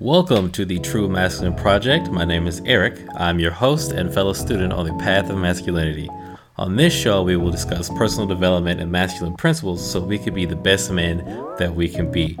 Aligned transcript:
Welcome 0.00 0.52
to 0.52 0.66
the 0.66 0.78
True 0.80 1.08
Masculine 1.08 1.54
Project. 1.54 2.10
My 2.10 2.26
name 2.26 2.46
is 2.46 2.60
Eric. 2.66 3.00
I'm 3.14 3.38
your 3.38 3.50
host 3.50 3.92
and 3.92 4.12
fellow 4.12 4.34
student 4.34 4.74
on 4.74 4.84
the 4.84 4.92
path 5.02 5.30
of 5.30 5.38
masculinity. 5.38 6.10
On 6.58 6.76
this 6.76 6.92
show, 6.92 7.22
we 7.22 7.36
will 7.36 7.50
discuss 7.50 7.88
personal 7.88 8.26
development 8.26 8.78
and 8.78 8.92
masculine 8.92 9.34
principles 9.36 9.90
so 9.90 9.98
we 10.00 10.18
can 10.18 10.34
be 10.34 10.44
the 10.44 10.54
best 10.54 10.90
men 10.90 11.24
that 11.58 11.74
we 11.74 11.88
can 11.88 12.12
be. 12.12 12.36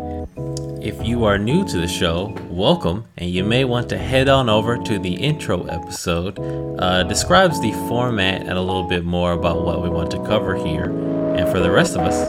If 0.82 1.02
you 1.02 1.24
are 1.24 1.38
new 1.38 1.66
to 1.66 1.78
the 1.78 1.88
show, 1.88 2.36
welcome, 2.50 3.06
and 3.16 3.30
you 3.30 3.42
may 3.42 3.64
want 3.64 3.88
to 3.88 3.96
head 3.96 4.28
on 4.28 4.50
over 4.50 4.76
to 4.76 4.98
the 4.98 5.14
intro 5.14 5.64
episode. 5.64 6.38
Uh, 6.78 7.04
describes 7.04 7.58
the 7.62 7.72
format 7.88 8.42
and 8.42 8.58
a 8.58 8.60
little 8.60 8.86
bit 8.86 9.02
more 9.02 9.32
about 9.32 9.64
what 9.64 9.82
we 9.82 9.88
want 9.88 10.10
to 10.10 10.22
cover 10.26 10.56
here. 10.56 10.90
And 11.34 11.48
for 11.48 11.60
the 11.60 11.70
rest 11.70 11.96
of 11.96 12.02
us, 12.02 12.26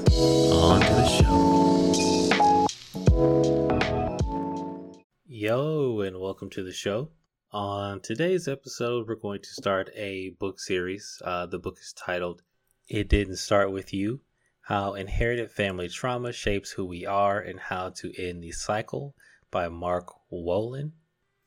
on 0.53 0.79
to 0.79 0.87
the 0.87 1.07
show. 1.09 1.36
Yo, 5.39 5.99
and 5.99 6.19
welcome 6.19 6.49
to 6.49 6.63
the 6.63 6.73
show. 6.73 7.11
On 7.51 7.99
today's 8.01 8.47
episode, 8.47 9.07
we're 9.07 9.13
going 9.13 9.39
to 9.39 9.49
start 9.49 9.91
a 9.95 10.29
book 10.39 10.59
series. 10.59 11.21
Uh, 11.23 11.45
the 11.45 11.59
book 11.59 11.77
is 11.79 11.93
titled 11.93 12.41
It 12.89 13.07
Didn't 13.07 13.35
Start 13.35 13.71
With 13.71 13.93
You 13.93 14.21
How 14.61 14.95
Inherited 14.95 15.51
Family 15.51 15.89
Trauma 15.89 16.33
Shapes 16.33 16.71
Who 16.71 16.85
We 16.85 17.05
Are 17.05 17.39
and 17.39 17.59
How 17.59 17.91
to 17.97 18.19
End 18.19 18.41
the 18.41 18.51
Cycle 18.51 19.13
by 19.51 19.69
Mark 19.69 20.11
Wolynn. 20.33 20.93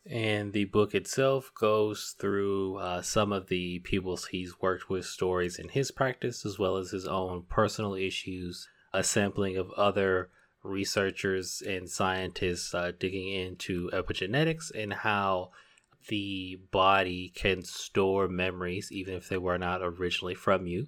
And 0.09 0.53
the 0.53 0.67
book 0.67 0.95
itself 0.95 1.51
goes 1.59 2.15
through 2.17 2.77
uh, 2.77 3.03
some 3.03 3.33
of 3.33 3.49
the 3.49 3.81
people 3.81 4.17
he's 4.31 4.61
worked 4.61 4.89
with, 4.89 5.05
stories 5.05 5.59
in 5.59 5.69
his 5.69 5.91
practice, 5.91 6.47
as 6.47 6.61
well 6.61 6.77
as 6.77 6.93
his 6.93 7.09
own 7.09 7.43
personal 7.49 7.95
issues, 7.95 8.69
a 8.93 9.03
sampling 9.03 9.57
of 9.57 9.73
other 9.73 10.31
researchers 10.63 11.63
and 11.67 11.89
scientists 11.89 12.75
uh, 12.75 12.93
digging 12.99 13.29
into 13.29 13.91
epigenetics 13.93 14.71
and 14.75 14.93
how 14.93 15.51
the 16.09 16.59
body 16.71 17.31
can 17.35 17.63
store 17.63 18.29
memories 18.29 18.91
even 18.91 19.15
if 19.15 19.29
they 19.29 19.39
were 19.39 19.59
not 19.59 19.81
originally 19.83 20.35
from 20.35 20.67
you. 20.67 20.87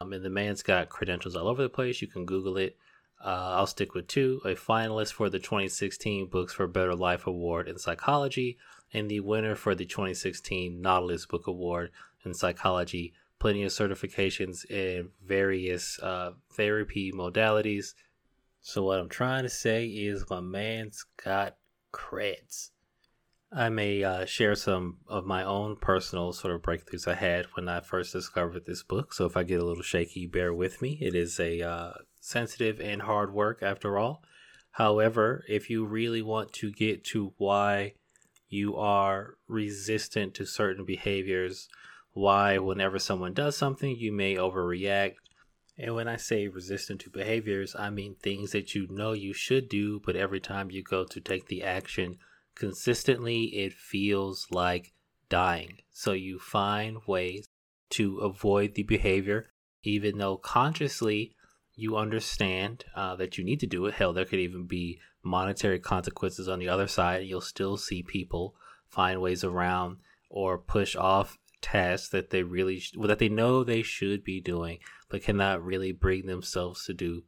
Um, 0.00 0.12
and 0.12 0.24
the 0.24 0.30
man's 0.30 0.62
got 0.62 0.88
credentials 0.88 1.36
all 1.36 1.48
over 1.48 1.62
the 1.62 1.68
place. 1.68 2.02
You 2.02 2.08
can 2.08 2.24
Google 2.24 2.56
it. 2.56 2.76
Uh, 3.24 3.54
I'll 3.56 3.66
stick 3.66 3.94
with 3.94 4.06
two 4.06 4.40
a 4.44 4.54
finalist 4.54 5.12
for 5.12 5.30
the 5.30 5.38
2016 5.38 6.26
Books 6.26 6.52
for 6.52 6.66
Better 6.66 6.94
Life 6.94 7.26
Award 7.26 7.68
in 7.68 7.78
Psychology, 7.78 8.58
and 8.92 9.10
the 9.10 9.20
winner 9.20 9.54
for 9.54 9.74
the 9.74 9.86
2016 9.86 10.80
Nautilus 10.80 11.24
Book 11.24 11.46
Award 11.46 11.90
in 12.24 12.34
Psychology. 12.34 13.14
Plenty 13.38 13.62
of 13.64 13.72
certifications 13.72 14.68
in 14.70 15.10
various 15.24 15.98
uh, 16.00 16.32
therapy 16.52 17.12
modalities, 17.12 17.94
so 18.66 18.82
what 18.82 18.98
I'm 18.98 19.10
trying 19.10 19.42
to 19.42 19.50
say 19.50 19.84
is 19.84 20.24
my 20.30 20.40
man's 20.40 21.04
got 21.22 21.58
creds. 21.92 22.70
I 23.52 23.68
may 23.68 24.02
uh, 24.02 24.24
share 24.24 24.54
some 24.54 25.00
of 25.06 25.26
my 25.26 25.44
own 25.44 25.76
personal 25.76 26.32
sort 26.32 26.54
of 26.54 26.62
breakthroughs 26.62 27.06
I 27.06 27.14
had 27.14 27.44
when 27.52 27.68
I 27.68 27.80
first 27.80 28.14
discovered 28.14 28.64
this 28.64 28.82
book. 28.82 29.12
So 29.12 29.26
if 29.26 29.36
I 29.36 29.42
get 29.42 29.60
a 29.60 29.64
little 29.66 29.82
shaky, 29.82 30.26
bear 30.26 30.54
with 30.54 30.80
me. 30.80 30.96
It 31.02 31.14
is 31.14 31.38
a 31.38 31.60
uh, 31.60 31.92
sensitive 32.20 32.80
and 32.80 33.02
hard 33.02 33.34
work 33.34 33.58
after 33.62 33.98
all. 33.98 34.22
However, 34.70 35.44
if 35.46 35.68
you 35.68 35.84
really 35.84 36.22
want 36.22 36.54
to 36.54 36.72
get 36.72 37.04
to 37.12 37.34
why 37.36 37.92
you 38.48 38.76
are 38.76 39.36
resistant 39.46 40.32
to 40.36 40.46
certain 40.46 40.86
behaviors, 40.86 41.68
why 42.14 42.56
whenever 42.56 42.98
someone 42.98 43.34
does 43.34 43.58
something, 43.58 43.94
you 43.94 44.10
may 44.10 44.36
overreact, 44.36 45.16
and 45.76 45.94
when 45.94 46.06
I 46.08 46.16
say 46.16 46.48
resistant 46.48 47.00
to 47.00 47.10
behaviors, 47.10 47.74
I 47.76 47.90
mean 47.90 48.14
things 48.14 48.52
that 48.52 48.74
you 48.74 48.86
know 48.88 49.12
you 49.12 49.32
should 49.32 49.68
do, 49.68 50.00
but 50.04 50.16
every 50.16 50.40
time 50.40 50.70
you 50.70 50.82
go 50.82 51.04
to 51.04 51.20
take 51.20 51.48
the 51.48 51.62
action 51.62 52.18
consistently, 52.54 53.44
it 53.46 53.72
feels 53.72 54.46
like 54.50 54.92
dying. 55.28 55.78
So 55.90 56.12
you 56.12 56.38
find 56.38 56.98
ways 57.06 57.48
to 57.90 58.18
avoid 58.18 58.74
the 58.74 58.84
behavior, 58.84 59.50
even 59.82 60.18
though 60.18 60.36
consciously 60.36 61.34
you 61.74 61.96
understand 61.96 62.84
uh, 62.94 63.16
that 63.16 63.36
you 63.36 63.44
need 63.44 63.60
to 63.60 63.66
do 63.66 63.86
it. 63.86 63.94
Hell, 63.94 64.12
there 64.12 64.24
could 64.24 64.38
even 64.38 64.66
be 64.66 65.00
monetary 65.24 65.80
consequences 65.80 66.48
on 66.48 66.60
the 66.60 66.68
other 66.68 66.86
side. 66.86 67.26
You'll 67.26 67.40
still 67.40 67.76
see 67.76 68.02
people 68.02 68.54
find 68.88 69.20
ways 69.20 69.42
around 69.42 69.96
or 70.30 70.56
push 70.56 70.94
off 70.94 71.38
tasks 71.64 72.10
that 72.10 72.28
they 72.28 72.42
really 72.42 72.82
well, 72.94 73.08
that 73.08 73.18
they 73.18 73.28
know 73.28 73.64
they 73.64 73.82
should 73.82 74.22
be 74.22 74.38
doing 74.38 74.78
but 75.08 75.22
cannot 75.22 75.64
really 75.64 75.92
bring 75.92 76.26
themselves 76.26 76.84
to 76.84 76.92
do 76.92 77.22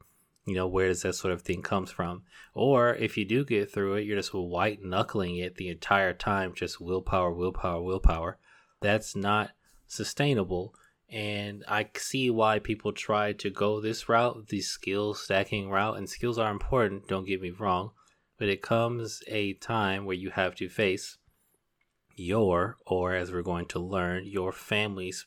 you 0.45 0.55
know 0.55 0.69
where 0.69 0.89
does 0.89 1.03
that 1.03 1.15
sort 1.15 1.33
of 1.33 1.43
thing 1.43 1.61
comes 1.63 1.91
from? 1.91 2.23
Or 2.55 2.95
if 2.95 3.17
you 3.17 3.25
do 3.25 3.45
get 3.45 3.73
through 3.73 3.95
it 3.95 4.05
you're 4.05 4.19
just 4.19 4.35
white 4.35 4.83
knuckling 4.83 5.37
it 5.39 5.57
the 5.57 5.71
entire 5.71 6.13
time 6.13 6.53
just 6.55 6.81
willpower 6.81 7.33
willpower 7.33 7.83
willpower. 7.83 8.39
That's 8.83 9.17
not 9.17 9.53
sustainable 9.87 10.75
and 11.09 11.65
i 11.69 11.89
see 11.97 12.29
why 12.29 12.59
people 12.59 12.93
try 12.93 13.33
to 13.33 13.49
go 13.49 13.81
this 13.81 14.09
route 14.09 14.49
the 14.49 14.61
skill 14.61 15.15
stacking 15.15 15.71
route 15.71 15.97
and 15.97 16.09
skills 16.09 16.37
are 16.37 16.51
important 16.51 17.07
don't 17.07 17.29
get 17.29 17.41
me 17.41 17.51
wrong 17.51 17.93
but 18.39 18.49
it 18.49 18.61
comes 18.61 19.23
a 19.29 19.53
time 19.55 20.05
where 20.05 20.17
you 20.17 20.31
have 20.31 20.57
to 20.57 20.69
face 20.69 21.17
your, 22.17 22.77
or 22.87 23.15
as 23.15 23.31
we're 23.31 23.43
going 23.43 23.67
to 23.67 23.79
learn, 23.79 24.27
your 24.27 24.53
family's 24.53 25.27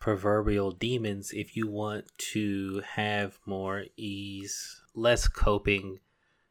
proverbial 0.00 0.70
demons 0.70 1.30
if 1.32 1.56
you 1.56 1.68
want 1.68 2.06
to 2.16 2.82
have 2.94 3.38
more 3.46 3.84
ease, 3.96 4.80
less 4.94 5.28
coping, 5.28 5.98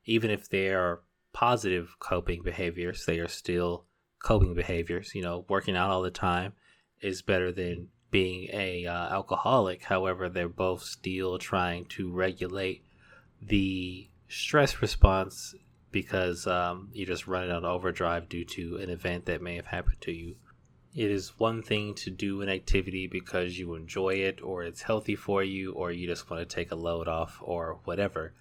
even 0.06 0.29
if 0.29 0.50
they 0.50 0.69
are 0.69 1.01
positive 1.34 1.96
coping 2.00 2.41
behaviors, 2.44 3.06
they 3.06 3.19
are 3.19 3.28
still 3.28 3.85
coping 4.23 4.53
behaviors. 4.53 5.13
You 5.13 5.22
know, 5.22 5.46
working 5.47 5.75
out 5.75 5.90
all 5.90 6.01
the 6.01 6.12
time 6.12 6.53
is 7.01 7.22
better 7.22 7.51
than 7.51 7.90
being 8.09 8.50
a 8.53 8.85
uh, 8.85 9.09
alcoholic. 9.09 9.84
However, 9.84 10.29
they're 10.29 10.50
both 10.50 10.84
still 10.84 11.38
trying 11.38 11.85
to 11.85 12.12
regulate 12.12 12.84
the 13.41 14.09
stress 14.28 14.81
response 14.81 15.53
because 16.02 16.46
um, 16.46 16.90
you're 16.94 17.08
just 17.08 17.25
running 17.25 17.50
on 17.50 17.66
overdrive 17.66 18.30
due 18.30 18.46
to 18.46 18.78
an 18.78 18.88
event 18.88 19.25
that 19.25 19.41
may 19.41 19.56
have 19.56 19.66
happened 19.66 20.00
to 20.00 20.12
you. 20.12 20.35
It 20.94 21.09
is 21.09 21.40
one 21.40 21.63
thing 21.63 21.96
to 21.96 22.12
do 22.12 22.44
an 22.44 22.50
activity 22.50 23.08
because 23.08 23.58
you 23.58 23.74
enjoy 23.74 24.09
it 24.09 24.40
or 24.44 24.62
it's 24.62 24.84
healthy 24.84 25.16
for 25.16 25.41
you 25.41 25.72
or 25.72 25.91
you 25.91 26.06
just 26.06 26.30
want 26.30 26.47
to 26.47 26.56
take 26.56 26.72
a 26.72 26.75
load 26.75 27.08
off 27.08 27.40
or 27.41 27.80
whatever. 27.85 28.34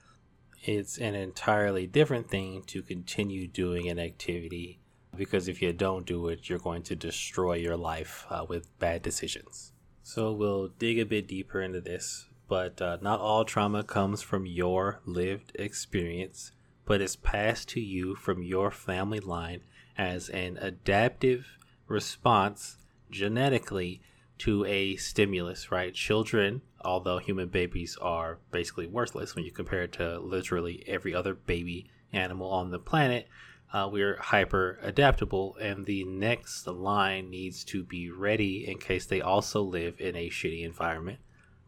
It's 0.64 0.98
an 0.98 1.14
entirely 1.14 1.86
different 1.86 2.28
thing 2.28 2.62
to 2.66 2.82
continue 2.82 3.46
doing 3.46 3.88
an 3.88 3.98
activity 3.98 4.78
because 5.16 5.48
if 5.48 5.62
you 5.62 5.72
don't 5.72 6.04
do 6.04 6.28
it, 6.28 6.50
you're 6.50 6.58
going 6.58 6.82
to 6.82 6.94
destroy 6.94 7.54
your 7.54 7.78
life 7.78 8.26
uh, 8.28 8.44
with 8.46 8.78
bad 8.78 9.00
decisions. 9.00 9.72
So 10.02 10.30
we'll 10.30 10.68
dig 10.78 10.98
a 10.98 11.06
bit 11.06 11.26
deeper 11.26 11.62
into 11.62 11.80
this, 11.80 12.26
but 12.48 12.82
uh, 12.82 12.98
not 13.00 13.20
all 13.20 13.46
trauma 13.46 13.82
comes 13.82 14.20
from 14.20 14.44
your 14.44 15.00
lived 15.06 15.52
experience 15.54 16.52
but 16.86 17.00
is 17.00 17.16
passed 17.16 17.68
to 17.68 17.80
you 17.80 18.14
from 18.14 18.42
your 18.42 18.70
family 18.70 19.20
line 19.20 19.60
as 19.98 20.28
an 20.30 20.56
adaptive 20.58 21.58
response 21.88 22.78
genetically 23.10 24.00
to 24.38 24.64
a 24.66 24.96
stimulus, 24.96 25.70
right? 25.70 25.94
Children, 25.94 26.62
although 26.82 27.18
human 27.18 27.48
babies 27.48 27.96
are 28.00 28.38
basically 28.50 28.86
worthless 28.86 29.34
when 29.34 29.44
you 29.44 29.50
compare 29.50 29.82
it 29.82 29.92
to 29.92 30.18
literally 30.18 30.84
every 30.86 31.14
other 31.14 31.34
baby 31.34 31.90
animal 32.12 32.48
on 32.48 32.70
the 32.70 32.78
planet, 32.78 33.28
uh, 33.72 33.88
we're 33.90 34.16
hyper 34.16 34.78
adaptable, 34.82 35.56
and 35.60 35.86
the 35.86 36.04
next 36.04 36.66
line 36.66 37.30
needs 37.30 37.64
to 37.64 37.82
be 37.82 38.10
ready 38.10 38.66
in 38.66 38.78
case 38.78 39.06
they 39.06 39.20
also 39.20 39.60
live 39.60 40.00
in 40.00 40.14
a 40.14 40.30
shitty 40.30 40.64
environment 40.64 41.18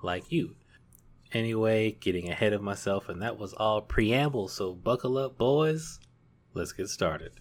like 0.02 0.30
you. 0.30 0.54
Anyway, 1.32 1.92
getting 1.92 2.30
ahead 2.30 2.54
of 2.54 2.62
myself, 2.62 3.08
and 3.08 3.20
that 3.20 3.38
was 3.38 3.52
all 3.54 3.82
preamble, 3.82 4.48
so 4.48 4.72
buckle 4.72 5.18
up, 5.18 5.36
boys. 5.36 6.00
Let's 6.54 6.72
get 6.72 6.88
started. 6.88 7.32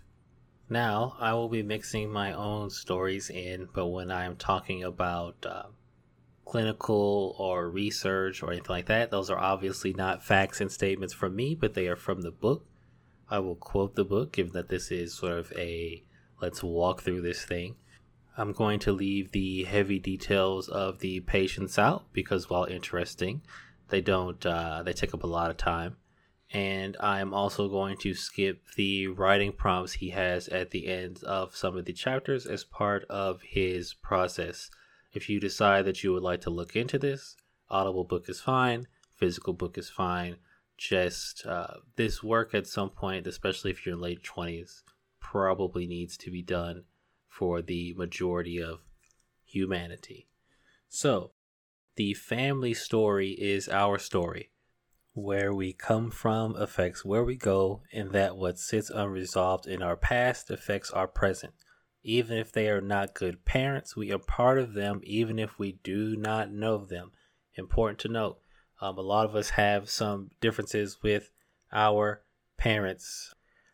Now, 0.70 1.16
I 1.20 1.34
will 1.34 1.48
be 1.48 1.64
mixing 1.64 2.12
my 2.12 2.34
own 2.34 2.70
stories 2.70 3.30
in, 3.30 3.70
but 3.74 3.88
when 3.88 4.12
I 4.12 4.26
am 4.26 4.36
talking 4.36 4.84
about 4.84 5.46
uh, 5.46 5.68
clinical 6.44 7.36
or 7.40 7.70
research 7.70 8.44
or 8.44 8.52
anything 8.52 8.70
like 8.70 8.88
that, 8.88 9.10
those 9.10 9.30
are 9.30 9.40
obviously 9.40 9.94
not 9.94 10.24
facts 10.24 10.60
and 10.60 10.70
statements 10.70 11.14
from 11.14 11.38
me, 11.38 11.56
but 11.56 11.74
they 11.74 11.88
are 11.88 11.96
from 11.96 12.22
the 12.22 12.32
book. 12.32 12.66
I 13.30 13.40
will 13.40 13.56
quote 13.56 13.96
the 13.96 14.04
book, 14.04 14.34
given 14.34 14.52
that 14.54 14.68
this 14.68 14.92
is 14.92 15.14
sort 15.14 15.38
of 15.38 15.54
a 15.54 16.04
let's 16.42 16.62
walk 16.62 17.02
through 17.02 17.22
this 17.22 17.46
thing. 17.46 17.76
I'm 18.38 18.52
going 18.52 18.80
to 18.80 18.92
leave 18.92 19.32
the 19.32 19.64
heavy 19.64 19.98
details 20.00 20.70
of 20.70 21.00
the 21.00 21.22
patients 21.22 21.80
out 21.80 22.06
because, 22.14 22.50
while 22.50 22.66
interesting, 22.66 23.42
they 23.90 24.02
don't. 24.02 24.46
Uh, 24.46 24.84
they 24.84 24.94
take 24.94 25.14
up 25.14 25.24
a 25.24 25.28
lot 25.28 25.50
of 25.50 25.58
time. 25.58 25.98
And 26.52 26.96
I'm 27.02 27.34
also 27.34 27.68
going 27.68 27.98
to 27.98 28.14
skip 28.14 28.62
the 28.78 29.08
writing 29.08 29.52
prompts 29.52 29.94
he 29.94 30.12
has 30.12 30.48
at 30.48 30.72
the 30.72 30.88
end 30.88 31.22
of 31.24 31.56
some 31.56 31.76
of 31.76 31.84
the 31.84 31.92
chapters 31.92 32.46
as 32.46 32.64
part 32.64 33.04
of 33.10 33.42
his 33.42 33.94
process. 33.94 34.70
If 35.12 35.30
you 35.30 35.42
decide 35.42 35.86
that 35.86 36.04
you 36.04 36.14
would 36.14 36.24
like 36.24 36.42
to 36.42 36.50
look 36.50 36.76
into 36.76 36.98
this, 36.98 37.36
Audible 37.70 38.06
book 38.06 38.30
is 38.30 38.40
fine, 38.40 38.88
physical 39.14 39.54
book 39.54 39.78
is 39.78 39.90
fine. 39.90 40.38
just 40.78 41.46
uh, 41.46 41.78
this 41.96 42.24
work 42.24 42.54
at 42.54 42.68
some 42.68 42.92
point, 42.92 43.28
especially 43.28 43.72
if 43.72 43.86
you're 43.86 43.96
in 43.96 44.02
late 44.02 44.24
20s, 44.24 44.84
probably 45.20 45.88
needs 45.88 46.16
to 46.18 46.32
be 46.32 46.42
done 46.42 46.84
for 47.28 47.62
the 47.62 47.94
majority 47.96 48.62
of 48.62 48.80
humanity. 49.44 50.28
So, 50.88 51.32
the 51.98 52.14
family 52.14 52.76
story 52.76 53.32
is 53.32 53.68
our 53.68 53.98
story. 53.98 54.52
Where 55.14 55.52
we 55.52 55.74
come 55.74 56.12
from 56.12 56.56
affects 56.56 57.04
where 57.04 57.24
we 57.24 57.36
go, 57.36 57.82
and 57.92 58.12
that 58.12 58.38
what 58.38 58.60
sits 58.60 58.92
unresolved 58.92 59.66
in 59.66 59.82
our 59.82 59.98
past 59.98 60.52
affects 60.52 60.92
our 60.92 61.08
present. 61.08 61.54
Even 62.04 62.38
if 62.38 62.52
they 62.52 62.70
are 62.70 62.82
not 62.82 63.16
good 63.16 63.44
parents, 63.44 63.96
we 63.96 64.12
are 64.12 64.20
part 64.20 64.60
of 64.60 64.76
them, 64.76 65.02
even 65.04 65.40
if 65.40 65.58
we 65.58 65.80
do 65.84 66.16
not 66.16 66.52
know 66.52 66.86
them. 66.86 67.12
Important 67.56 67.98
to 68.00 68.08
note, 68.08 68.38
um, 68.80 69.00
a 69.00 69.02
lot 69.02 69.26
of 69.26 69.36
us 69.36 69.50
have 69.52 69.90
some 69.90 70.30
differences 70.40 71.00
with 71.02 71.32
our 71.74 72.22
parents. 72.58 73.34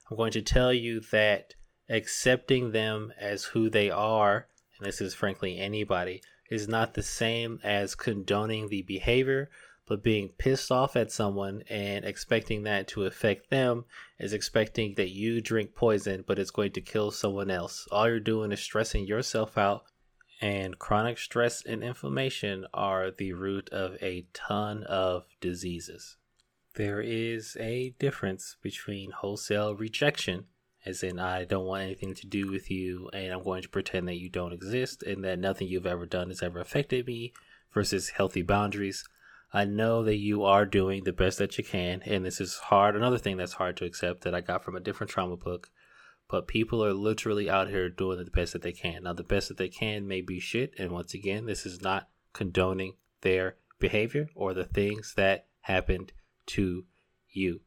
I'm 0.10 0.16
going 0.16 0.32
to 0.32 0.42
tell 0.42 0.72
you 0.72 1.02
that 1.12 1.56
accepting 1.90 2.72
them 2.72 3.12
as 3.20 3.44
who 3.44 3.70
they 3.70 3.90
are, 3.90 4.48
and 4.78 4.88
this 4.88 5.02
is 5.02 5.14
frankly 5.14 5.60
anybody, 5.60 6.22
is 6.50 6.68
not 6.68 6.94
the 6.94 7.04
same 7.04 7.60
as 7.64 7.96
condoning 7.96 8.70
the 8.70 8.82
behavior, 8.84 9.50
but 9.86 10.04
being 10.04 10.30
pissed 10.38 10.72
off 10.72 10.96
at 10.96 11.12
someone 11.12 11.64
and 11.70 12.06
expecting 12.06 12.64
that 12.64 12.88
to 12.88 13.06
affect 13.06 13.50
them 13.50 13.86
is 14.20 14.34
expecting 14.34 14.94
that 14.96 15.10
you 15.10 15.42
drink 15.42 15.76
poison, 15.76 16.24
but 16.26 16.40
it's 16.40 16.52
going 16.52 16.72
to 16.72 16.82
kill 16.82 17.12
someone 17.12 17.52
else. 17.52 17.88
All 17.92 18.08
you're 18.08 18.20
doing 18.20 18.52
is 18.52 18.62
stressing 18.62 19.06
yourself 19.06 19.58
out, 19.58 19.84
and 20.42 20.80
chronic 20.80 21.18
stress 21.18 21.64
and 21.66 21.84
inflammation 21.84 22.66
are 22.74 23.12
the 23.12 23.34
root 23.34 23.70
of 23.70 24.02
a 24.02 24.28
ton 24.34 24.84
of 24.84 25.26
diseases. 25.42 26.18
There 26.76 27.02
is 27.02 27.56
a 27.60 27.94
difference 28.00 28.56
between 28.62 29.12
wholesale 29.12 29.76
rejection 29.76 30.46
as 30.86 31.04
in 31.04 31.20
I 31.20 31.46
don't 31.46 31.66
want 31.66 31.84
anything 31.84 32.14
to 32.16 32.28
do 32.28 32.52
with 32.52 32.70
you 32.70 33.10
and 33.14 33.32
I'm 33.32 33.44
going 33.44 33.62
to 33.62 33.70
pretend 33.70 34.08
that 34.08 34.20
you 34.20 34.30
don't 34.30 34.54
exist 34.54 35.04
and 35.04 35.24
that 35.24 35.40
nothing 35.40 35.68
you've 35.68 35.86
ever 35.86 36.06
done 36.06 36.30
has 36.30 36.44
ever 36.44 36.60
affected 36.60 37.08
me 37.08 37.34
versus 37.74 38.10
healthy 38.10 38.42
boundaries. 38.42 39.04
I 39.54 39.66
know 39.66 40.04
that 40.04 40.18
you 40.18 40.44
are 40.44 40.66
doing 40.66 41.04
the 41.04 41.14
best 41.14 41.38
that 41.38 41.58
you 41.58 41.64
can 41.64 42.02
and 42.06 42.26
this 42.26 42.42
is 42.42 42.56
hard 42.56 42.96
another 42.96 43.18
thing 43.18 43.38
that's 43.38 43.54
hard 43.54 43.78
to 43.78 43.86
accept 43.86 44.22
that 44.22 44.36
I 44.36 44.42
got 44.42 44.64
from 44.64 44.76
a 44.76 44.82
different 44.82 45.12
trauma 45.12 45.38
book. 45.38 45.70
But 46.30 46.48
people 46.48 46.84
are 46.84 46.94
literally 46.94 47.50
out 47.50 47.70
here 47.70 47.90
doing 47.90 48.18
the 48.18 48.32
best 48.32 48.54
that 48.54 48.62
they 48.62 48.72
can. 48.72 49.04
Now 49.04 49.14
the 49.14 49.24
best 49.24 49.50
that 49.50 49.58
they 49.58 49.70
can 49.70 50.08
may 50.08 50.22
be 50.22 50.40
shit 50.40 50.74
and 50.78 50.92
once 50.92 51.14
again 51.14 51.46
this 51.46 51.66
is 51.66 51.82
not 51.82 52.10
condoning 52.34 52.96
their 53.22 53.56
behavior 53.80 54.30
or 54.36 54.54
the 54.54 54.66
things 54.66 55.14
that 55.16 55.48
happened 55.62 56.12
to 56.48 56.86
you. 57.30 57.62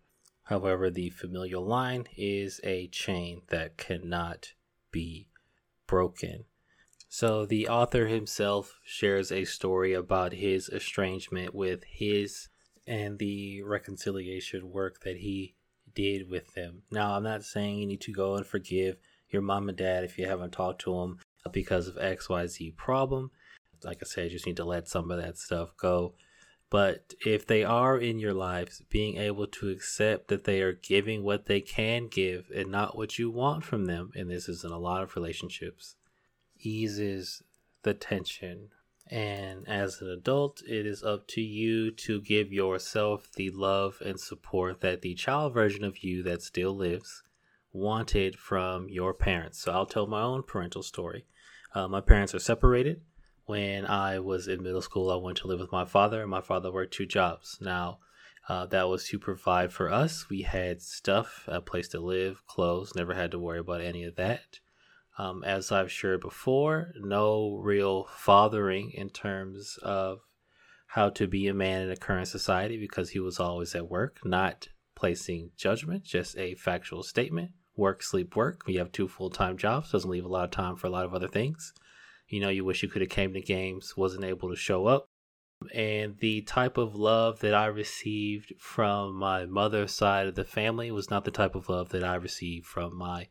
However, 0.46 0.90
the 0.90 1.10
familial 1.10 1.64
line 1.64 2.06
is 2.16 2.60
a 2.62 2.86
chain 2.88 3.42
that 3.48 3.76
cannot 3.76 4.52
be 4.92 5.28
broken. 5.86 6.44
So, 7.08 7.46
the 7.46 7.68
author 7.68 8.06
himself 8.06 8.78
shares 8.84 9.32
a 9.32 9.44
story 9.44 9.92
about 9.92 10.32
his 10.32 10.68
estrangement 10.68 11.54
with 11.54 11.82
his 11.84 12.48
and 12.86 13.18
the 13.18 13.62
reconciliation 13.62 14.70
work 14.70 15.00
that 15.00 15.16
he 15.16 15.54
did 15.94 16.30
with 16.30 16.54
them. 16.54 16.82
Now, 16.92 17.16
I'm 17.16 17.24
not 17.24 17.42
saying 17.42 17.78
you 17.78 17.86
need 17.86 18.00
to 18.02 18.12
go 18.12 18.36
and 18.36 18.46
forgive 18.46 18.96
your 19.30 19.42
mom 19.42 19.68
and 19.68 19.76
dad 19.76 20.04
if 20.04 20.16
you 20.16 20.26
haven't 20.26 20.52
talked 20.52 20.82
to 20.82 20.94
them 20.94 21.18
because 21.52 21.88
of 21.88 21.96
XYZ 21.96 22.76
problem. 22.76 23.32
Like 23.82 23.98
I 24.00 24.06
said, 24.06 24.24
you 24.24 24.30
just 24.30 24.46
need 24.46 24.58
to 24.58 24.64
let 24.64 24.88
some 24.88 25.10
of 25.10 25.20
that 25.20 25.38
stuff 25.38 25.70
go. 25.76 26.14
But 26.68 27.14
if 27.24 27.46
they 27.46 27.62
are 27.62 27.96
in 27.96 28.18
your 28.18 28.34
lives, 28.34 28.82
being 28.90 29.16
able 29.18 29.46
to 29.46 29.68
accept 29.68 30.28
that 30.28 30.44
they 30.44 30.60
are 30.62 30.72
giving 30.72 31.22
what 31.22 31.46
they 31.46 31.60
can 31.60 32.08
give 32.08 32.50
and 32.54 32.70
not 32.70 32.96
what 32.96 33.18
you 33.18 33.30
want 33.30 33.64
from 33.64 33.84
them, 33.84 34.10
and 34.16 34.28
this 34.28 34.48
is 34.48 34.64
in 34.64 34.72
a 34.72 34.78
lot 34.78 35.02
of 35.02 35.14
relationships, 35.14 35.94
eases 36.58 37.42
the 37.82 37.94
tension. 37.94 38.70
And 39.08 39.68
as 39.68 40.00
an 40.00 40.10
adult, 40.10 40.60
it 40.66 40.84
is 40.84 41.04
up 41.04 41.28
to 41.28 41.40
you 41.40 41.92
to 41.92 42.20
give 42.20 42.52
yourself 42.52 43.30
the 43.36 43.50
love 43.50 44.02
and 44.04 44.18
support 44.18 44.80
that 44.80 45.02
the 45.02 45.14
child 45.14 45.54
version 45.54 45.84
of 45.84 46.02
you 46.02 46.24
that 46.24 46.42
still 46.42 46.76
lives 46.76 47.22
wanted 47.72 48.36
from 48.36 48.88
your 48.88 49.14
parents. 49.14 49.60
So 49.60 49.70
I'll 49.70 49.86
tell 49.86 50.08
my 50.08 50.22
own 50.22 50.42
parental 50.42 50.82
story. 50.82 51.26
Uh, 51.72 51.86
my 51.86 52.00
parents 52.00 52.34
are 52.34 52.40
separated 52.40 53.02
when 53.46 53.86
I 53.86 54.18
was 54.18 54.48
in 54.48 54.62
middle 54.62 54.82
school, 54.82 55.10
I 55.10 55.16
went 55.16 55.38
to 55.38 55.46
live 55.46 55.60
with 55.60 55.72
my 55.72 55.84
father, 55.84 56.20
and 56.20 56.30
my 56.30 56.40
father 56.40 56.70
worked 56.70 56.94
two 56.94 57.06
jobs. 57.06 57.58
Now, 57.60 58.00
uh, 58.48 58.66
that 58.66 58.88
was 58.88 59.08
to 59.08 59.18
provide 59.18 59.72
for 59.72 59.90
us. 59.90 60.28
We 60.28 60.42
had 60.42 60.82
stuff, 60.82 61.44
a 61.46 61.60
place 61.60 61.88
to 61.88 62.00
live, 62.00 62.44
clothes, 62.46 62.94
never 62.94 63.14
had 63.14 63.30
to 63.30 63.38
worry 63.38 63.60
about 63.60 63.80
any 63.80 64.04
of 64.04 64.16
that. 64.16 64.60
Um, 65.18 65.42
as 65.44 65.72
I've 65.72 65.90
shared 65.90 66.20
before, 66.20 66.92
no 67.00 67.56
real 67.62 68.08
fathering 68.16 68.90
in 68.90 69.10
terms 69.10 69.78
of 69.82 70.20
how 70.88 71.08
to 71.10 71.26
be 71.26 71.48
a 71.48 71.54
man 71.54 71.82
in 71.82 71.90
a 71.90 71.96
current 71.96 72.28
society 72.28 72.78
because 72.78 73.10
he 73.10 73.20
was 73.20 73.40
always 73.40 73.74
at 73.74 73.88
work, 73.88 74.18
not 74.24 74.68
placing 74.94 75.50
judgment, 75.56 76.04
just 76.04 76.36
a 76.36 76.54
factual 76.56 77.02
statement. 77.02 77.52
Work, 77.76 78.02
sleep, 78.02 78.36
work. 78.36 78.62
We 78.66 78.76
have 78.76 78.90
two 78.90 79.06
full 79.06 79.30
time 79.30 79.56
jobs, 79.56 79.92
doesn't 79.92 80.10
leave 80.10 80.24
a 80.24 80.28
lot 80.28 80.44
of 80.44 80.50
time 80.50 80.76
for 80.76 80.86
a 80.86 80.90
lot 80.90 81.04
of 81.04 81.14
other 81.14 81.28
things 81.28 81.72
you 82.28 82.40
know 82.40 82.48
you 82.48 82.64
wish 82.64 82.82
you 82.82 82.88
could 82.88 83.02
have 83.02 83.10
came 83.10 83.32
to 83.32 83.40
games 83.40 83.96
wasn't 83.96 84.24
able 84.24 84.50
to 84.50 84.56
show 84.56 84.86
up. 84.86 85.08
And 85.74 86.18
the 86.18 86.42
type 86.42 86.76
of 86.76 86.94
love 86.94 87.40
that 87.40 87.54
i 87.54 87.66
received 87.66 88.52
from 88.58 89.14
my 89.14 89.46
mother's 89.46 89.92
side 89.92 90.26
of 90.26 90.34
the 90.34 90.44
family 90.44 90.90
was 90.90 91.10
not 91.10 91.24
the 91.24 91.30
type 91.30 91.54
of 91.54 91.68
love 91.68 91.88
that 91.90 92.04
i 92.04 92.14
received 92.14 92.66
from 92.66 92.96
my 92.96 93.28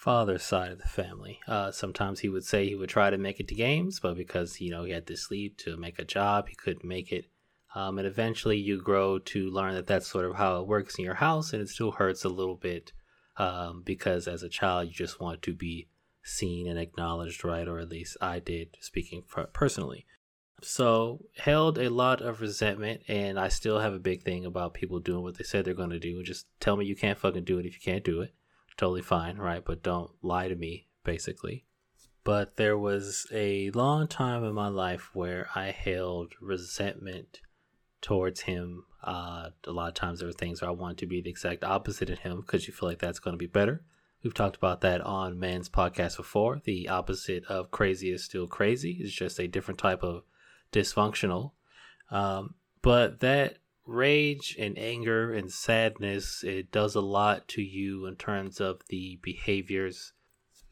father's 0.00 0.42
side 0.42 0.72
of 0.72 0.78
the 0.78 0.88
family. 0.88 1.38
Uh, 1.46 1.70
sometimes 1.70 2.20
he 2.20 2.28
would 2.30 2.44
say 2.44 2.66
he 2.66 2.74
would 2.74 2.88
try 2.88 3.10
to 3.10 3.18
make 3.18 3.38
it 3.38 3.46
to 3.48 3.54
games 3.54 4.00
but 4.00 4.16
because 4.16 4.58
you 4.58 4.70
know 4.70 4.84
he 4.84 4.92
had 4.92 5.06
to 5.06 5.16
sleep 5.16 5.58
to 5.58 5.76
make 5.76 5.98
a 5.98 6.04
job 6.04 6.48
he 6.48 6.54
couldn't 6.54 6.88
make 6.88 7.12
it. 7.12 7.26
Um, 7.74 7.98
and 7.98 8.06
eventually 8.06 8.56
you 8.56 8.80
grow 8.80 9.18
to 9.18 9.50
learn 9.50 9.74
that 9.74 9.86
that's 9.86 10.06
sort 10.06 10.24
of 10.24 10.36
how 10.36 10.60
it 10.60 10.66
works 10.66 10.94
in 10.94 11.04
your 11.04 11.14
house 11.14 11.52
and 11.52 11.60
it 11.60 11.68
still 11.68 11.92
hurts 11.92 12.24
a 12.24 12.30
little 12.30 12.56
bit 12.56 12.92
um, 13.36 13.82
because 13.84 14.26
as 14.26 14.42
a 14.42 14.48
child 14.48 14.88
you 14.88 14.94
just 14.94 15.20
want 15.20 15.42
to 15.42 15.54
be 15.54 15.88
seen 16.22 16.66
and 16.66 16.78
acknowledged, 16.78 17.44
right? 17.44 17.66
Or 17.66 17.78
at 17.78 17.88
least 17.88 18.16
I 18.20 18.38
did, 18.38 18.76
speaking 18.80 19.24
personally. 19.52 20.06
So, 20.62 21.24
held 21.38 21.78
a 21.78 21.88
lot 21.88 22.20
of 22.20 22.42
resentment, 22.42 23.02
and 23.08 23.40
I 23.40 23.48
still 23.48 23.78
have 23.78 23.94
a 23.94 23.98
big 23.98 24.22
thing 24.22 24.44
about 24.44 24.74
people 24.74 24.98
doing 24.98 25.22
what 25.22 25.38
they 25.38 25.44
said 25.44 25.64
they're 25.64 25.74
going 25.74 25.90
to 25.90 25.98
do. 25.98 26.22
Just 26.22 26.46
tell 26.60 26.76
me 26.76 26.84
you 26.84 26.96
can't 26.96 27.18
fucking 27.18 27.44
do 27.44 27.58
it 27.58 27.64
if 27.64 27.74
you 27.74 27.80
can't 27.80 28.04
do 28.04 28.20
it. 28.20 28.34
Totally 28.76 29.02
fine, 29.02 29.38
right? 29.38 29.64
But 29.64 29.82
don't 29.82 30.10
lie 30.22 30.48
to 30.48 30.54
me, 30.54 30.88
basically. 31.02 31.64
But 32.24 32.56
there 32.56 32.76
was 32.76 33.26
a 33.32 33.70
long 33.70 34.06
time 34.06 34.44
in 34.44 34.52
my 34.52 34.68
life 34.68 35.10
where 35.14 35.48
I 35.54 35.70
held 35.70 36.34
resentment 36.40 37.40
towards 38.02 38.42
him. 38.42 38.84
Uh, 39.02 39.50
a 39.66 39.72
lot 39.72 39.88
of 39.88 39.94
times 39.94 40.18
there 40.18 40.28
were 40.28 40.32
things 40.32 40.60
where 40.60 40.70
I 40.70 40.74
wanted 40.74 40.98
to 40.98 41.06
be 41.06 41.22
the 41.22 41.30
exact 41.30 41.64
opposite 41.64 42.10
of 42.10 42.18
him 42.18 42.42
because 42.42 42.66
you 42.66 42.74
feel 42.74 42.88
like 42.88 42.98
that's 42.98 43.18
going 43.18 43.32
to 43.32 43.38
be 43.38 43.46
better. 43.46 43.82
We've 44.22 44.34
talked 44.34 44.56
about 44.56 44.82
that 44.82 45.00
on 45.00 45.38
Man's 45.38 45.70
podcast 45.70 46.18
before. 46.18 46.60
The 46.64 46.88
opposite 46.88 47.44
of 47.46 47.70
crazy 47.70 48.10
is 48.12 48.24
still 48.24 48.46
crazy. 48.46 48.98
It's 49.00 49.12
just 49.12 49.40
a 49.40 49.48
different 49.48 49.78
type 49.78 50.02
of 50.02 50.24
dysfunctional. 50.72 51.52
Um, 52.10 52.54
but 52.82 53.20
that 53.20 53.58
rage 53.86 54.56
and 54.58 54.78
anger 54.78 55.32
and 55.32 55.50
sadness, 55.50 56.44
it 56.44 56.70
does 56.70 56.94
a 56.94 57.00
lot 57.00 57.48
to 57.48 57.62
you 57.62 58.06
in 58.06 58.16
terms 58.16 58.60
of 58.60 58.82
the 58.88 59.18
behaviors 59.22 60.12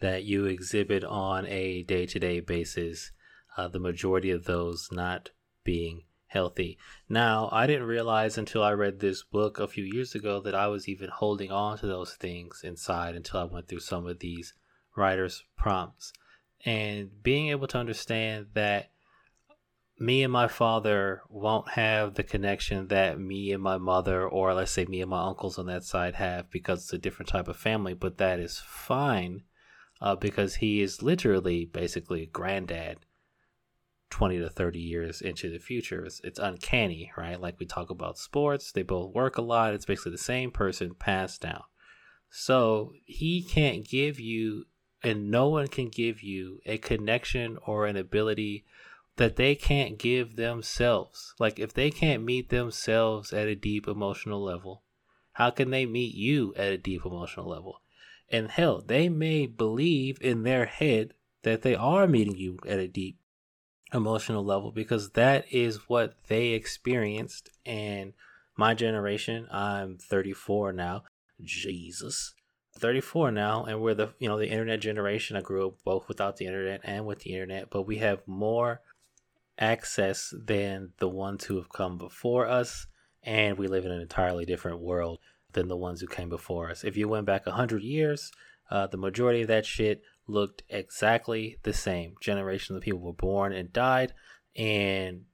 that 0.00 0.24
you 0.24 0.44
exhibit 0.44 1.02
on 1.02 1.46
a 1.46 1.82
day 1.84 2.06
to 2.06 2.18
day 2.18 2.40
basis. 2.40 3.12
Uh, 3.56 3.66
the 3.66 3.80
majority 3.80 4.30
of 4.30 4.44
those 4.44 4.88
not 4.92 5.30
being 5.64 6.02
healthy. 6.28 6.78
Now, 7.08 7.48
I 7.50 7.66
didn't 7.66 7.86
realize 7.86 8.38
until 8.38 8.62
I 8.62 8.72
read 8.72 9.00
this 9.00 9.22
book 9.22 9.58
a 9.58 9.66
few 9.66 9.84
years 9.84 10.14
ago 10.14 10.40
that 10.40 10.54
I 10.54 10.68
was 10.68 10.88
even 10.88 11.10
holding 11.10 11.50
on 11.50 11.78
to 11.78 11.86
those 11.86 12.14
things 12.14 12.60
inside 12.62 13.14
until 13.14 13.40
I 13.40 13.44
went 13.44 13.68
through 13.68 13.80
some 13.80 14.06
of 14.06 14.20
these 14.20 14.54
writer's 14.96 15.44
prompts. 15.56 16.12
And 16.64 17.22
being 17.22 17.48
able 17.48 17.66
to 17.68 17.78
understand 17.78 18.48
that 18.54 18.90
me 19.98 20.22
and 20.22 20.32
my 20.32 20.46
father 20.46 21.22
won't 21.28 21.70
have 21.70 22.14
the 22.14 22.22
connection 22.22 22.88
that 22.88 23.18
me 23.18 23.52
and 23.52 23.62
my 23.62 23.78
mother, 23.78 24.28
or 24.28 24.54
let's 24.54 24.70
say 24.70 24.84
me 24.84 25.00
and 25.00 25.10
my 25.10 25.26
uncles 25.26 25.58
on 25.58 25.66
that 25.66 25.82
side, 25.82 26.14
have 26.16 26.50
because 26.50 26.84
it's 26.84 26.92
a 26.92 26.98
different 26.98 27.28
type 27.28 27.48
of 27.48 27.56
family, 27.56 27.94
but 27.94 28.18
that 28.18 28.38
is 28.38 28.62
fine 28.64 29.42
uh, 30.00 30.14
because 30.14 30.56
he 30.56 30.80
is 30.80 31.02
literally 31.02 31.64
basically 31.64 32.22
a 32.22 32.26
granddad 32.26 32.98
20 34.10 34.38
to 34.38 34.48
30 34.48 34.78
years 34.78 35.20
into 35.20 35.50
the 35.50 35.58
future. 35.58 36.04
It's, 36.04 36.20
it's, 36.24 36.38
uncanny, 36.38 37.12
right? 37.16 37.40
Like 37.40 37.58
we 37.58 37.66
talk 37.66 37.90
about 37.90 38.18
sports, 38.18 38.72
they 38.72 38.82
both 38.82 39.14
work 39.14 39.36
a 39.36 39.42
lot. 39.42 39.74
It's 39.74 39.86
basically 39.86 40.12
the 40.12 40.18
same 40.18 40.50
person 40.50 40.94
passed 40.94 41.42
down. 41.42 41.62
So 42.30 42.92
he 43.04 43.42
can't 43.42 43.86
give 43.86 44.20
you, 44.20 44.66
and 45.02 45.30
no 45.30 45.48
one 45.48 45.68
can 45.68 45.88
give 45.88 46.22
you 46.22 46.60
a 46.66 46.78
connection 46.78 47.58
or 47.66 47.86
an 47.86 47.96
ability 47.96 48.64
that 49.16 49.36
they 49.36 49.54
can't 49.54 49.98
give 49.98 50.36
themselves. 50.36 51.34
Like, 51.38 51.58
if 51.58 51.74
they 51.74 51.90
can't 51.90 52.24
meet 52.24 52.50
themselves 52.50 53.32
at 53.32 53.48
a 53.48 53.54
deep 53.54 53.88
emotional 53.88 54.42
level, 54.42 54.82
how 55.32 55.50
can 55.50 55.70
they 55.70 55.86
meet 55.86 56.14
you 56.14 56.54
at 56.56 56.72
a 56.72 56.78
deep 56.78 57.04
emotional 57.04 57.48
level? 57.48 57.82
And 58.30 58.50
hell, 58.50 58.82
they 58.84 59.08
may 59.08 59.46
believe 59.46 60.18
in 60.20 60.42
their 60.42 60.66
head 60.66 61.14
that 61.42 61.62
they 61.62 61.74
are 61.74 62.06
meeting 62.06 62.36
you 62.36 62.58
at 62.66 62.78
a 62.78 62.88
deep 62.88 63.18
emotional 63.92 64.44
level 64.44 64.70
because 64.70 65.10
that 65.10 65.46
is 65.50 65.88
what 65.88 66.14
they 66.28 66.48
experienced. 66.48 67.50
And 67.64 68.12
my 68.56 68.74
generation, 68.74 69.46
I'm 69.50 69.98
34 69.98 70.72
now. 70.72 71.04
Jesus. 71.42 72.34
34 72.78 73.32
now 73.32 73.64
and 73.64 73.80
we're 73.80 73.94
the 73.94 74.08
you 74.18 74.28
know 74.28 74.38
the 74.38 74.48
internet 74.48 74.80
generation 74.80 75.36
i 75.36 75.40
grew 75.40 75.66
up 75.66 75.74
both 75.84 76.06
without 76.06 76.36
the 76.36 76.46
internet 76.46 76.80
and 76.84 77.04
with 77.04 77.20
the 77.20 77.32
internet 77.32 77.68
but 77.70 77.82
we 77.82 77.98
have 77.98 78.20
more 78.26 78.80
access 79.58 80.32
than 80.44 80.92
the 80.98 81.08
ones 81.08 81.44
who 81.44 81.56
have 81.56 81.68
come 81.68 81.98
before 81.98 82.46
us 82.46 82.86
and 83.24 83.58
we 83.58 83.66
live 83.66 83.84
in 83.84 83.90
an 83.90 84.00
entirely 84.00 84.44
different 84.44 84.80
world 84.80 85.18
than 85.52 85.66
the 85.66 85.76
ones 85.76 86.00
who 86.00 86.06
came 86.06 86.28
before 86.28 86.70
us 86.70 86.84
if 86.84 86.96
you 86.96 87.08
went 87.08 87.26
back 87.26 87.44
100 87.46 87.82
years 87.82 88.30
uh, 88.70 88.86
the 88.86 88.96
majority 88.96 89.42
of 89.42 89.48
that 89.48 89.66
shit 89.66 90.02
looked 90.28 90.62
exactly 90.68 91.58
the 91.62 91.72
same 91.72 92.14
Generations 92.20 92.76
of 92.76 92.82
people 92.82 93.00
were 93.00 93.12
born 93.12 93.52
and 93.52 93.72
died 93.72 94.12
and 94.54 95.24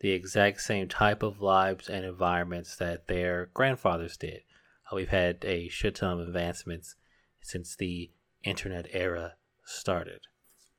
the 0.00 0.10
exact 0.10 0.60
same 0.60 0.88
type 0.88 1.22
of 1.22 1.40
lives 1.40 1.88
and 1.88 2.04
environments 2.04 2.76
that 2.76 3.06
their 3.06 3.50
grandfathers 3.54 4.16
did 4.16 4.40
uh, 4.90 4.96
We've 4.96 5.08
had 5.08 5.44
a 5.44 5.68
shit 5.68 5.96
ton 5.96 6.20
of 6.20 6.26
advancements 6.26 6.96
since 7.42 7.76
the 7.76 8.10
internet 8.42 8.86
era 8.92 9.34
started. 9.64 10.20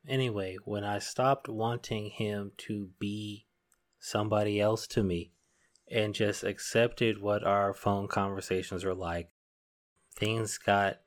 Anyway, 0.06 0.56
when 0.64 0.84
I 0.84 0.98
stopped 0.98 1.48
wanting 1.48 2.10
him 2.10 2.52
to 2.58 2.90
be 2.98 3.46
somebody 4.00 4.60
else 4.60 4.86
to 4.88 5.02
me 5.02 5.32
and 5.90 6.14
just 6.14 6.42
accepted 6.42 7.20
what 7.20 7.44
our 7.44 7.72
phone 7.72 8.08
conversations 8.08 8.84
were 8.84 8.94
like, 8.94 9.28
things 10.16 10.58
got 10.58 11.00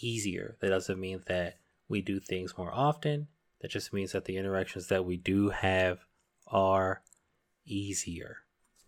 easier. 0.00 0.56
That 0.60 0.68
doesn't 0.68 1.00
mean 1.00 1.22
that 1.26 1.58
we 1.92 2.00
do 2.00 2.18
things 2.18 2.56
more 2.58 2.72
often. 2.72 3.28
That 3.60 3.70
just 3.70 3.92
means 3.92 4.12
that 4.12 4.24
the 4.24 4.38
interactions 4.38 4.88
that 4.88 5.04
we 5.04 5.18
do 5.18 5.50
have 5.50 6.00
are 6.48 7.02
easier. 7.64 8.38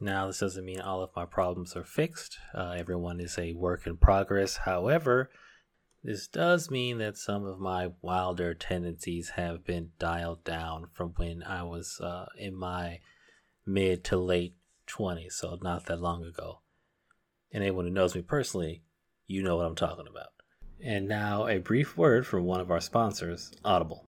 Now, 0.00 0.26
this 0.26 0.40
doesn't 0.40 0.64
mean 0.64 0.80
all 0.80 1.02
of 1.02 1.14
my 1.14 1.26
problems 1.26 1.76
are 1.76 1.84
fixed. 1.84 2.38
Uh, 2.52 2.74
everyone 2.76 3.20
is 3.20 3.38
a 3.38 3.52
work 3.52 3.86
in 3.86 3.98
progress. 3.98 4.56
However, 4.56 5.30
this 6.02 6.26
does 6.26 6.70
mean 6.70 6.98
that 6.98 7.16
some 7.16 7.44
of 7.44 7.60
my 7.60 7.92
wilder 8.02 8.54
tendencies 8.54 9.30
have 9.36 9.64
been 9.64 9.90
dialed 9.98 10.42
down 10.42 10.86
from 10.92 11.10
when 11.16 11.42
I 11.42 11.62
was 11.62 12.00
uh, 12.00 12.26
in 12.36 12.56
my 12.56 13.00
mid 13.64 14.02
to 14.04 14.16
late 14.16 14.56
20s, 14.88 15.32
so 15.32 15.58
not 15.62 15.86
that 15.86 16.00
long 16.00 16.24
ago. 16.24 16.60
And 17.52 17.62
anyone 17.62 17.84
who 17.84 17.92
knows 17.92 18.14
me 18.14 18.22
personally, 18.22 18.82
you 19.26 19.42
know 19.42 19.56
what 19.56 19.66
I'm 19.66 19.76
talking 19.76 20.06
about. 20.10 20.28
And 20.82 21.08
now, 21.08 21.46
a 21.46 21.58
brief 21.58 21.96
word 21.96 22.26
from 22.26 22.44
one 22.44 22.60
of 22.60 22.70
our 22.70 22.80
sponsors, 22.80 23.52
Audible. 23.64 24.04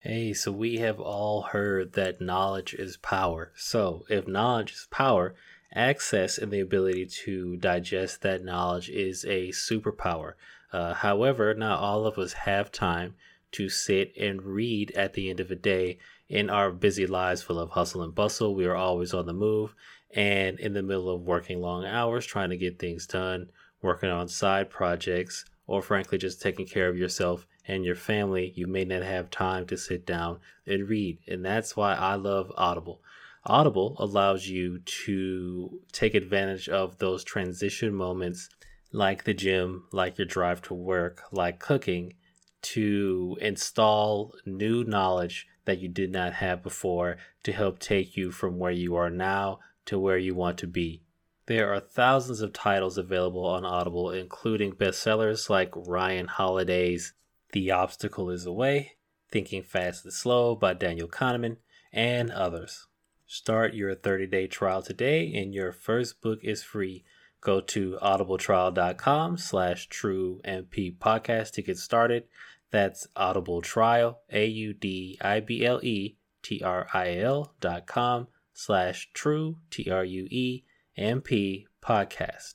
Hey, 0.00 0.32
so 0.32 0.52
we 0.52 0.76
have 0.76 1.00
all 1.00 1.42
heard 1.42 1.92
that 1.92 2.20
knowledge 2.20 2.72
is 2.74 2.96
power. 2.96 3.52
So, 3.56 4.04
if 4.08 4.26
knowledge 4.26 4.72
is 4.72 4.88
power, 4.90 5.34
access 5.74 6.38
and 6.38 6.52
the 6.52 6.60
ability 6.60 7.06
to 7.24 7.56
digest 7.56 8.22
that 8.22 8.44
knowledge 8.44 8.88
is 8.88 9.24
a 9.24 9.48
superpower. 9.48 10.34
Uh, 10.72 10.94
however, 10.94 11.52
not 11.54 11.80
all 11.80 12.06
of 12.06 12.18
us 12.18 12.32
have 12.32 12.72
time 12.72 13.14
to 13.52 13.68
sit 13.68 14.12
and 14.16 14.42
read 14.42 14.90
at 14.92 15.14
the 15.14 15.30
end 15.30 15.40
of 15.40 15.50
a 15.50 15.56
day. 15.56 15.98
In 16.28 16.50
our 16.50 16.70
busy 16.70 17.06
lives 17.06 17.42
full 17.42 17.58
of 17.58 17.70
hustle 17.70 18.02
and 18.02 18.14
bustle, 18.14 18.54
we 18.54 18.66
are 18.66 18.76
always 18.76 19.14
on 19.14 19.26
the 19.26 19.32
move 19.32 19.74
and 20.14 20.58
in 20.58 20.74
the 20.74 20.82
middle 20.82 21.10
of 21.10 21.22
working 21.22 21.60
long 21.60 21.84
hours, 21.84 22.26
trying 22.26 22.50
to 22.50 22.56
get 22.56 22.78
things 22.78 23.06
done, 23.06 23.50
working 23.82 24.10
on 24.10 24.28
side 24.28 24.70
projects, 24.70 25.44
or 25.68 25.82
frankly, 25.82 26.18
just 26.18 26.40
taking 26.42 26.66
care 26.66 26.88
of 26.88 26.98
yourself 26.98 27.46
and 27.66 27.84
your 27.84 27.94
family, 27.94 28.52
you 28.56 28.66
may 28.66 28.84
not 28.84 29.02
have 29.02 29.30
time 29.30 29.66
to 29.66 29.76
sit 29.76 30.06
down 30.06 30.40
and 30.66 30.88
read. 30.88 31.18
And 31.28 31.44
that's 31.44 31.76
why 31.76 31.94
I 31.94 32.14
love 32.14 32.50
Audible. 32.56 33.02
Audible 33.44 33.94
allows 33.98 34.48
you 34.48 34.78
to 34.80 35.80
take 35.92 36.14
advantage 36.14 36.68
of 36.70 36.98
those 36.98 37.22
transition 37.22 37.94
moments 37.94 38.48
like 38.92 39.24
the 39.24 39.34
gym, 39.34 39.84
like 39.92 40.16
your 40.16 40.26
drive 40.26 40.62
to 40.62 40.74
work, 40.74 41.22
like 41.30 41.60
cooking, 41.60 42.14
to 42.62 43.36
install 43.40 44.34
new 44.46 44.84
knowledge 44.84 45.46
that 45.66 45.78
you 45.78 45.88
did 45.88 46.10
not 46.10 46.32
have 46.32 46.62
before 46.62 47.18
to 47.42 47.52
help 47.52 47.78
take 47.78 48.16
you 48.16 48.30
from 48.30 48.58
where 48.58 48.72
you 48.72 48.96
are 48.96 49.10
now 49.10 49.58
to 49.84 49.98
where 49.98 50.18
you 50.18 50.34
want 50.34 50.56
to 50.58 50.66
be. 50.66 51.02
There 51.48 51.72
are 51.72 51.80
thousands 51.80 52.42
of 52.42 52.52
titles 52.52 52.98
available 52.98 53.46
on 53.46 53.64
Audible, 53.64 54.10
including 54.10 54.74
bestsellers 54.74 55.48
like 55.48 55.72
Ryan 55.74 56.26
Holiday's 56.26 57.14
the 57.52 57.70
Obstacle 57.70 58.28
is 58.28 58.44
Away, 58.44 58.96
Thinking 59.32 59.62
Fast 59.62 60.04
and 60.04 60.12
Slow 60.12 60.54
by 60.54 60.74
Daniel 60.74 61.08
Kahneman, 61.08 61.56
and 61.90 62.30
others. 62.30 62.86
Start 63.26 63.72
your 63.72 63.94
30 63.94 64.26
day 64.26 64.46
trial 64.46 64.82
today, 64.82 65.32
and 65.32 65.54
your 65.54 65.72
first 65.72 66.20
book 66.20 66.40
is 66.42 66.62
free. 66.62 67.02
Go 67.40 67.62
to 67.62 67.96
audibletrial.com 68.02 69.38
slash 69.38 69.88
true 69.88 70.42
MP 70.44 70.94
podcast 70.98 71.52
to 71.52 71.62
get 71.62 71.78
started. 71.78 72.24
That's 72.70 73.06
Audible 73.16 73.62
Trial, 73.62 74.20
A 74.30 74.44
U 74.44 74.74
D 74.74 75.18
I 75.22 75.40
B 75.40 75.64
L 75.64 75.80
E 75.82 76.18
T 76.42 76.60
R 76.62 76.88
I 76.92 77.16
L 77.16 77.54
dot 77.58 77.86
com 77.86 78.28
slash 78.52 79.08
true 79.14 79.56
T 79.70 79.90
R 79.90 80.04
U 80.04 80.28
E 80.30 80.64
M 80.98 81.22
P 81.22 81.68
podcast. 81.80 82.54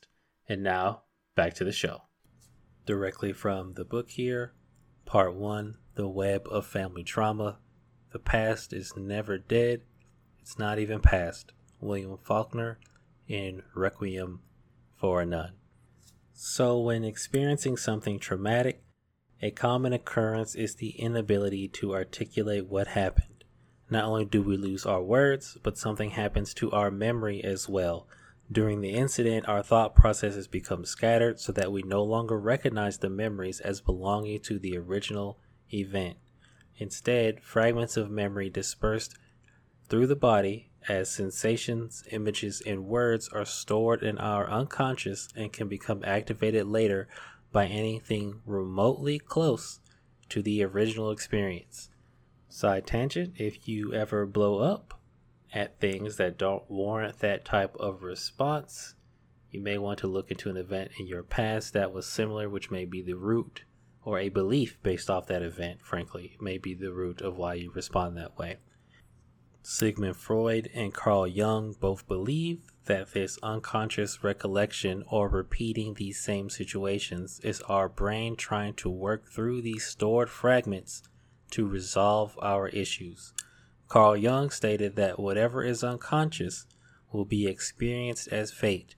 And 0.50 0.62
now 0.62 1.04
back 1.34 1.54
to 1.54 1.64
the 1.64 1.72
show. 1.72 2.02
Directly 2.86 3.32
from 3.32 3.76
the 3.76 3.86
book 3.86 4.10
here 4.10 4.54
Part 5.06 5.34
1 5.34 5.78
The 5.96 6.10
Web 6.10 6.46
of 6.52 6.66
Family 6.66 7.06
Trauma. 7.06 7.60
The 8.12 8.20
past 8.20 8.74
is 8.74 8.98
never 8.98 9.38
dead, 9.38 9.84
it's 10.42 10.60
not 10.60 10.78
even 10.78 11.00
past. 11.00 11.54
William 11.80 12.18
Faulkner 12.18 12.80
in 13.30 13.64
Requiem 13.74 14.42
for 14.98 15.22
a 15.22 15.26
Nun. 15.26 15.54
So, 16.34 16.78
when 16.82 17.06
experiencing 17.06 17.78
something 17.78 18.20
traumatic, 18.20 18.84
a 19.42 19.52
common 19.52 19.94
occurrence 19.94 20.54
is 20.54 20.76
the 20.76 21.00
inability 21.00 21.70
to 21.70 21.94
articulate 21.94 22.68
what 22.68 22.88
happened. 22.88 23.46
Not 23.90 24.04
only 24.04 24.26
do 24.26 24.42
we 24.42 24.58
lose 24.58 24.86
our 24.86 25.02
words, 25.02 25.58
but 25.64 25.78
something 25.78 26.10
happens 26.10 26.54
to 26.56 26.72
our 26.72 26.92
memory 26.92 27.42
as 27.42 27.70
well 27.70 28.06
during 28.54 28.82
the 28.82 28.94
incident, 28.94 29.48
our 29.48 29.64
thought 29.64 29.96
processes 29.96 30.48
become 30.48 30.86
scattered 30.86 31.40
so 31.40 31.52
that 31.52 31.72
we 31.72 31.84
no 31.84 32.04
longer 32.04 32.40
recognize 32.40 33.00
the 33.00 33.10
memories 33.10 33.60
as 33.60 33.82
belonging 33.82 34.40
to 34.42 34.60
the 34.60 34.78
original 34.78 35.40
event. 35.74 36.18
Instead, 36.78 37.42
fragments 37.44 37.98
of 37.98 38.10
memory 38.10 38.50
dispersed 38.50 39.16
through 39.90 40.08
the 40.08 40.16
body 40.16 40.72
as 40.88 41.10
sensations, 41.10 42.04
images, 42.12 42.62
and 42.66 42.86
words 42.86 43.30
are 43.30 43.46
stored 43.46 44.04
in 44.04 44.18
our 44.18 44.50
unconscious 44.50 45.30
and 45.36 45.54
can 45.54 45.68
become 45.68 46.04
activated 46.04 46.68
later 46.68 47.08
by 47.52 47.66
anything 47.68 48.42
remotely 48.46 49.20
close 49.20 49.80
to 50.30 50.42
the 50.42 50.64
original 50.64 51.12
experience. 51.12 51.90
Side 52.50 52.86
tangent 52.86 53.34
if 53.38 53.68
you 53.68 53.94
ever 53.94 54.26
blow 54.26 54.60
up, 54.60 55.00
at 55.54 55.80
things 55.80 56.18
that 56.18 56.38
don't 56.38 56.70
warrant 56.70 57.20
that 57.20 57.46
type 57.46 57.76
of 57.80 58.04
response, 58.04 58.96
you 59.52 59.62
may 59.62 59.78
want 59.78 60.00
to 60.00 60.08
look 60.08 60.32
into 60.32 60.50
an 60.50 60.58
event 60.58 60.92
in 60.98 61.08
your 61.08 61.24
past 61.24 61.74
that 61.74 61.94
was 61.94 62.08
similar, 62.08 62.50
which 62.50 62.72
may 62.72 62.86
be 62.86 63.02
the 63.02 63.16
root 63.16 63.64
or 64.04 64.20
a 64.20 64.30
belief 64.30 64.78
based 64.84 65.10
off 65.10 65.28
that 65.28 65.44
event, 65.44 65.80
frankly, 65.82 66.36
may 66.42 66.58
be 66.58 66.74
the 66.74 66.92
root 66.92 67.22
of 67.22 67.38
why 67.38 67.54
you 67.54 67.72
respond 67.72 68.18
that 68.18 68.38
way. 68.38 68.58
Sigmund 69.62 70.18
Freud 70.18 70.70
and 70.74 70.94
Carl 70.94 71.26
Jung 71.26 71.74
both 71.80 72.06
believe 72.08 72.60
that 72.86 73.14
this 73.14 73.40
unconscious 73.42 74.22
recollection 74.22 75.06
or 75.10 75.30
repeating 75.30 75.94
these 75.94 76.20
same 76.20 76.50
situations 76.50 77.40
is 77.44 77.62
our 77.62 77.88
brain 77.88 78.36
trying 78.36 78.74
to 78.74 78.90
work 78.90 79.32
through 79.32 79.62
these 79.62 79.86
stored 79.86 80.30
fragments 80.30 81.04
to 81.52 81.66
resolve 81.66 82.38
our 82.42 82.68
issues. 82.70 83.32
Carl 83.88 84.18
Jung 84.18 84.50
stated 84.50 84.96
that 84.96 85.20
whatever 85.20 85.64
is 85.64 85.84
unconscious 85.84 86.66
will 87.12 87.26
be 87.26 87.48
experienced 87.48 88.28
as 88.30 88.52
fate, 88.52 88.96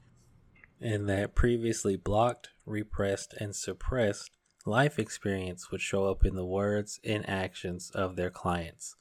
and 0.80 1.10
that 1.10 1.36
previously 1.36 1.96
blocked, 1.96 2.50
repressed, 2.66 3.34
and 3.40 3.56
suppressed 3.56 4.32
life 4.66 4.98
experience 4.98 5.70
would 5.72 5.82
show 5.82 6.06
up 6.06 6.26
in 6.26 6.36
the 6.36 6.46
words 6.46 7.00
and 7.04 7.28
actions 7.30 7.92
of 7.94 8.16
their 8.16 8.30
clients. 8.30 8.96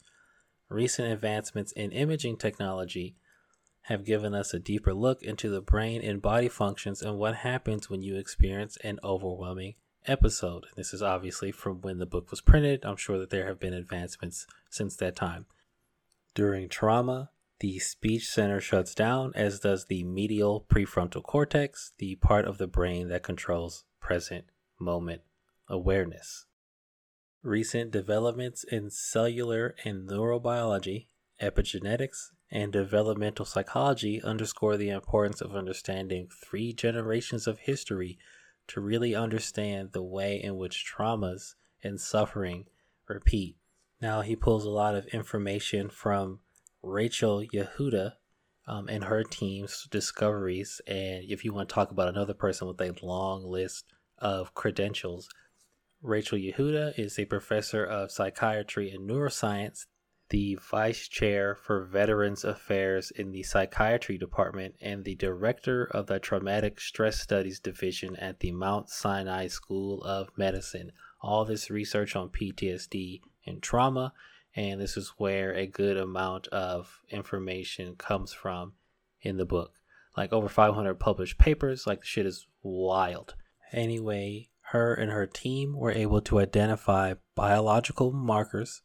Recent 0.68 1.12
advancements 1.12 1.72
in 1.72 1.92
imaging 1.92 2.36
technology 2.36 3.16
have 3.82 4.04
given 4.04 4.34
us 4.34 4.54
a 4.54 4.58
deeper 4.58 4.94
look 4.94 5.22
into 5.22 5.50
the 5.50 5.60
brain 5.60 6.02
and 6.02 6.22
body 6.22 6.48
functions 6.48 7.02
and 7.02 7.18
what 7.18 7.36
happens 7.36 7.90
when 7.90 8.02
you 8.02 8.16
experience 8.16 8.78
an 8.82 8.98
overwhelming 9.04 9.74
episode. 10.06 10.64
This 10.76 10.94
is 10.94 11.02
obviously 11.02 11.52
from 11.52 11.80
when 11.82 11.98
the 11.98 12.06
book 12.06 12.30
was 12.30 12.40
printed. 12.40 12.84
I'm 12.84 12.96
sure 12.96 13.18
that 13.18 13.30
there 13.30 13.46
have 13.46 13.60
been 13.60 13.74
advancements 13.74 14.46
since 14.70 14.96
that 14.96 15.16
time. 15.16 15.46
During 16.34 16.68
trauma, 16.68 17.30
the 17.60 17.78
speech 17.78 18.28
center 18.28 18.60
shuts 18.60 18.92
down, 18.94 19.32
as 19.36 19.60
does 19.60 19.86
the 19.86 20.02
medial 20.02 20.66
prefrontal 20.68 21.22
cortex, 21.22 21.92
the 21.98 22.16
part 22.16 22.44
of 22.44 22.58
the 22.58 22.66
brain 22.66 23.08
that 23.08 23.22
controls 23.22 23.84
present 24.00 24.46
moment 24.80 25.22
awareness. 25.68 26.46
Recent 27.42 27.90
developments 27.90 28.64
in 28.64 28.90
cellular 28.90 29.76
and 29.84 30.08
neurobiology, 30.08 31.06
epigenetics, 31.40 32.30
and 32.50 32.72
developmental 32.72 33.44
psychology 33.44 34.20
underscore 34.22 34.76
the 34.76 34.90
importance 34.90 35.40
of 35.40 35.54
understanding 35.54 36.28
three 36.28 36.72
generations 36.72 37.46
of 37.46 37.60
history 37.60 38.18
to 38.66 38.80
really 38.80 39.14
understand 39.14 39.92
the 39.92 40.02
way 40.02 40.42
in 40.42 40.56
which 40.56 40.84
traumas 40.84 41.54
and 41.82 42.00
suffering 42.00 42.66
repeat. 43.08 43.56
Now, 44.04 44.20
he 44.20 44.36
pulls 44.36 44.66
a 44.66 44.70
lot 44.70 44.94
of 44.94 45.06
information 45.06 45.88
from 45.88 46.40
Rachel 46.82 47.42
Yehuda 47.54 48.12
um, 48.66 48.86
and 48.86 49.04
her 49.04 49.22
team's 49.24 49.88
discoveries. 49.90 50.82
And 50.86 51.24
if 51.26 51.42
you 51.42 51.54
want 51.54 51.70
to 51.70 51.74
talk 51.74 51.90
about 51.90 52.10
another 52.10 52.34
person 52.34 52.68
with 52.68 52.78
a 52.82 52.94
long 53.02 53.46
list 53.46 53.86
of 54.18 54.52
credentials, 54.52 55.30
Rachel 56.02 56.36
Yehuda 56.36 56.98
is 56.98 57.18
a 57.18 57.24
professor 57.24 57.82
of 57.82 58.10
psychiatry 58.10 58.90
and 58.90 59.08
neuroscience, 59.08 59.86
the 60.28 60.58
vice 60.70 61.08
chair 61.08 61.54
for 61.54 61.86
Veterans 61.86 62.44
Affairs 62.44 63.10
in 63.10 63.32
the 63.32 63.42
Psychiatry 63.42 64.18
Department, 64.18 64.74
and 64.82 65.06
the 65.06 65.14
director 65.14 65.86
of 65.86 66.08
the 66.08 66.18
Traumatic 66.18 66.78
Stress 66.78 67.22
Studies 67.22 67.58
Division 67.58 68.16
at 68.16 68.40
the 68.40 68.52
Mount 68.52 68.90
Sinai 68.90 69.46
School 69.46 70.02
of 70.02 70.28
Medicine. 70.36 70.92
All 71.22 71.46
this 71.46 71.70
research 71.70 72.14
on 72.14 72.28
PTSD 72.28 73.22
and 73.46 73.62
trauma 73.62 74.12
and 74.56 74.80
this 74.80 74.96
is 74.96 75.14
where 75.18 75.52
a 75.52 75.66
good 75.66 75.96
amount 75.96 76.46
of 76.48 77.00
information 77.10 77.96
comes 77.96 78.32
from 78.32 78.74
in 79.20 79.36
the 79.36 79.44
book. 79.44 79.74
Like 80.16 80.32
over 80.32 80.48
500 80.48 80.94
published 80.94 81.38
papers, 81.38 81.86
like 81.86 82.00
the 82.00 82.06
shit 82.06 82.26
is 82.26 82.46
wild. 82.62 83.34
Anyway, 83.72 84.50
her 84.68 84.94
and 84.94 85.10
her 85.10 85.26
team 85.26 85.76
were 85.76 85.90
able 85.90 86.20
to 86.22 86.38
identify 86.38 87.14
biological 87.34 88.12
markers 88.12 88.82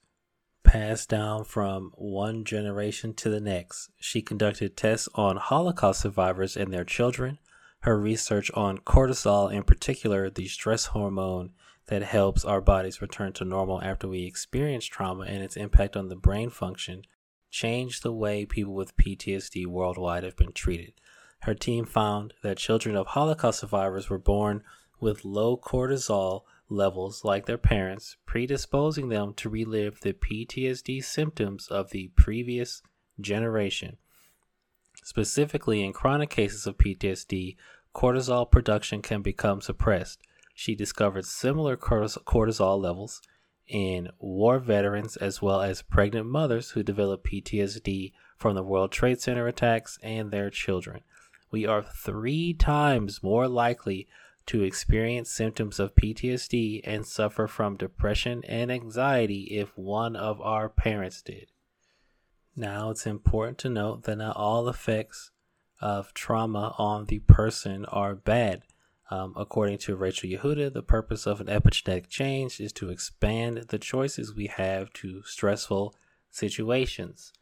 passed 0.63 1.09
down 1.09 1.43
from 1.43 1.91
one 1.95 2.43
generation 2.43 3.13
to 3.13 3.29
the 3.29 3.39
next. 3.39 3.91
She 3.99 4.21
conducted 4.21 4.75
tests 4.75 5.07
on 5.13 5.37
Holocaust 5.37 6.01
survivors 6.01 6.57
and 6.57 6.73
their 6.73 6.83
children. 6.83 7.37
Her 7.81 7.97
research 7.97 8.51
on 8.55 8.79
cortisol, 8.79 9.53
in 9.53 9.63
particular, 9.63 10.29
the 10.29 10.47
stress 10.47 10.87
hormone 10.87 11.51
that 11.89 12.03
helps 12.03 12.45
our 12.45 12.61
bodies 12.61 13.01
return 13.01 13.33
to 13.33 13.43
normal 13.43 13.81
after 13.81 14.07
we 14.07 14.23
experience 14.23 14.85
trauma 14.85 15.23
and 15.23 15.43
its 15.43 15.57
impact 15.57 15.97
on 15.97 16.07
the 16.07 16.15
brain 16.15 16.49
function 16.49 17.01
changed 17.49 18.03
the 18.03 18.13
way 18.13 18.45
people 18.45 18.75
with 18.75 18.95
PTSD 18.95 19.65
worldwide 19.65 20.23
have 20.23 20.37
been 20.37 20.53
treated. 20.53 20.93
Her 21.41 21.55
team 21.55 21.85
found 21.85 22.35
that 22.43 22.59
children 22.59 22.95
of 22.95 23.07
Holocaust 23.07 23.61
survivors 23.61 24.07
were 24.07 24.19
born 24.19 24.63
with 24.99 25.25
low 25.25 25.57
cortisol 25.57 26.43
levels 26.69 27.25
like 27.25 27.47
their 27.47 27.57
parents, 27.57 28.17
predisposing 28.27 29.09
them 29.09 29.33
to 29.33 29.49
relive 29.49 30.01
the 30.01 30.13
PTSD 30.13 31.03
symptoms 31.03 31.67
of 31.69 31.89
the 31.89 32.11
previous 32.15 32.83
generation. 33.19 33.97
Specifically, 35.03 35.83
in 35.83 35.91
chronic 35.91 36.29
cases 36.29 36.67
of 36.67 36.77
PTSD, 36.77 37.55
cortisol 37.95 38.51
production 38.51 39.01
can 39.01 39.23
become 39.23 39.61
suppressed, 39.61 40.19
she 40.59 40.75
discovered 40.75 41.23
similar 41.23 41.77
cortisol 41.77 42.81
levels 42.81 43.21
in 43.65 44.09
war 44.19 44.59
veterans 44.59 45.15
as 45.15 45.41
well 45.41 45.61
as 45.61 45.81
pregnant 45.81 46.25
mothers 46.25 46.71
who 46.71 46.83
developed 46.83 47.25
PTSD 47.25 48.11
from 48.35 48.55
the 48.55 48.63
World 48.63 48.91
Trade 48.91 49.21
Center 49.21 49.47
attacks 49.47 49.97
and 50.03 50.31
their 50.31 50.49
children. 50.49 50.99
We 51.49 51.65
are 51.65 51.81
three 51.81 52.53
times 52.53 53.23
more 53.23 53.47
likely 53.47 54.09
to 54.47 54.61
experience 54.61 55.31
symptoms 55.31 55.79
of 55.79 55.95
PTSD 55.95 56.81
and 56.83 57.05
suffer 57.05 57.47
from 57.47 57.77
depression 57.77 58.43
and 58.43 58.69
anxiety 58.69 59.43
if 59.43 59.77
one 59.77 60.17
of 60.17 60.41
our 60.41 60.67
parents 60.67 61.21
did. 61.21 61.47
Now, 62.53 62.89
it's 62.89 63.07
important 63.07 63.59
to 63.59 63.69
note 63.69 64.03
that 64.03 64.17
not 64.17 64.35
all 64.35 64.67
effects 64.67 65.31
of 65.79 66.13
trauma 66.13 66.75
on 66.77 67.05
the 67.05 67.19
person 67.19 67.85
are 67.85 68.13
bad. 68.13 68.63
Um, 69.11 69.33
according 69.35 69.79
to 69.79 69.95
Rachel 69.95 70.29
Yehuda, 70.29 70.71
the 70.71 70.83
purpose 70.83 71.25
of 71.25 71.41
an 71.41 71.47
epigenetic 71.47 72.09
change 72.09 72.59
is 72.59 72.71
to 72.73 72.89
expand 72.89 73.57
the 73.69 73.79
choices 73.79 74.35
we 74.35 74.47
have 74.47 74.93
to 74.93 75.23
stressful 75.23 75.95
situations. 76.29 77.33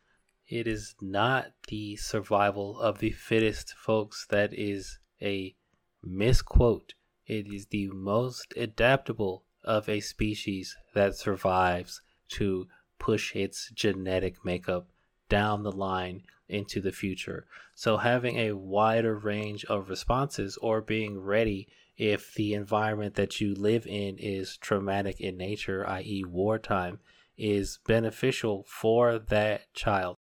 It 0.47 0.65
is 0.65 0.95
not 1.01 1.47
the 1.67 1.97
survival 1.97 2.79
of 2.79 2.99
the 2.99 3.11
fittest, 3.11 3.73
folks. 3.73 4.25
That 4.29 4.53
is 4.53 4.99
a 5.21 5.55
misquote. 6.01 6.93
It 7.25 7.47
is 7.53 7.65
the 7.65 7.89
most 7.89 8.53
adaptable 8.55 9.43
of 9.61 9.89
a 9.89 9.99
species 9.99 10.77
that 10.93 11.17
survives 11.17 12.01
to 12.29 12.67
push 12.97 13.35
its 13.35 13.69
genetic 13.71 14.45
makeup 14.45 14.87
down 15.27 15.63
the 15.63 15.71
line 15.71 16.23
into 16.49 16.81
the 16.81 16.91
future. 16.91 17.45
So 17.75 17.97
having 17.97 18.37
a 18.37 18.53
wider 18.53 19.17
range 19.17 19.65
of 19.65 19.89
responses 19.89 20.57
or 20.57 20.81
being 20.81 21.19
ready 21.19 21.67
if 21.97 22.33
the 22.35 22.53
environment 22.53 23.15
that 23.15 23.41
you 23.41 23.55
live 23.55 23.87
in 23.87 24.17
is 24.17 24.57
traumatic 24.57 25.19
in 25.19 25.35
nature, 25.35 25.87
i.e., 25.89 26.23
wartime, 26.25 26.99
is 27.37 27.79
beneficial 27.85 28.65
for 28.67 29.19
that 29.19 29.73
child. 29.73 30.15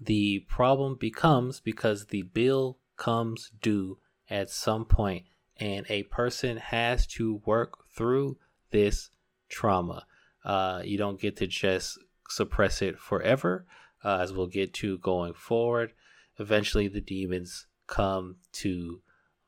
The 0.00 0.40
problem 0.48 0.96
becomes 0.98 1.60
because 1.60 2.06
the 2.06 2.22
bill 2.22 2.78
comes 2.96 3.50
due 3.60 3.98
at 4.28 4.50
some 4.50 4.84
point, 4.84 5.24
and 5.56 5.86
a 5.88 6.04
person 6.04 6.56
has 6.56 7.06
to 7.06 7.40
work 7.44 7.84
through 7.96 8.38
this 8.70 9.10
trauma. 9.48 10.06
Uh, 10.44 10.82
you 10.84 10.98
don't 10.98 11.20
get 11.20 11.36
to 11.38 11.46
just 11.46 11.98
suppress 12.28 12.82
it 12.82 12.98
forever 12.98 13.64
uh, 14.04 14.18
as 14.18 14.32
we'll 14.32 14.46
get 14.46 14.72
to 14.74 14.98
going 14.98 15.34
forward. 15.34 15.92
Eventually, 16.38 16.88
the 16.88 17.00
demons 17.00 17.66
come 17.86 18.36
to 18.52 19.00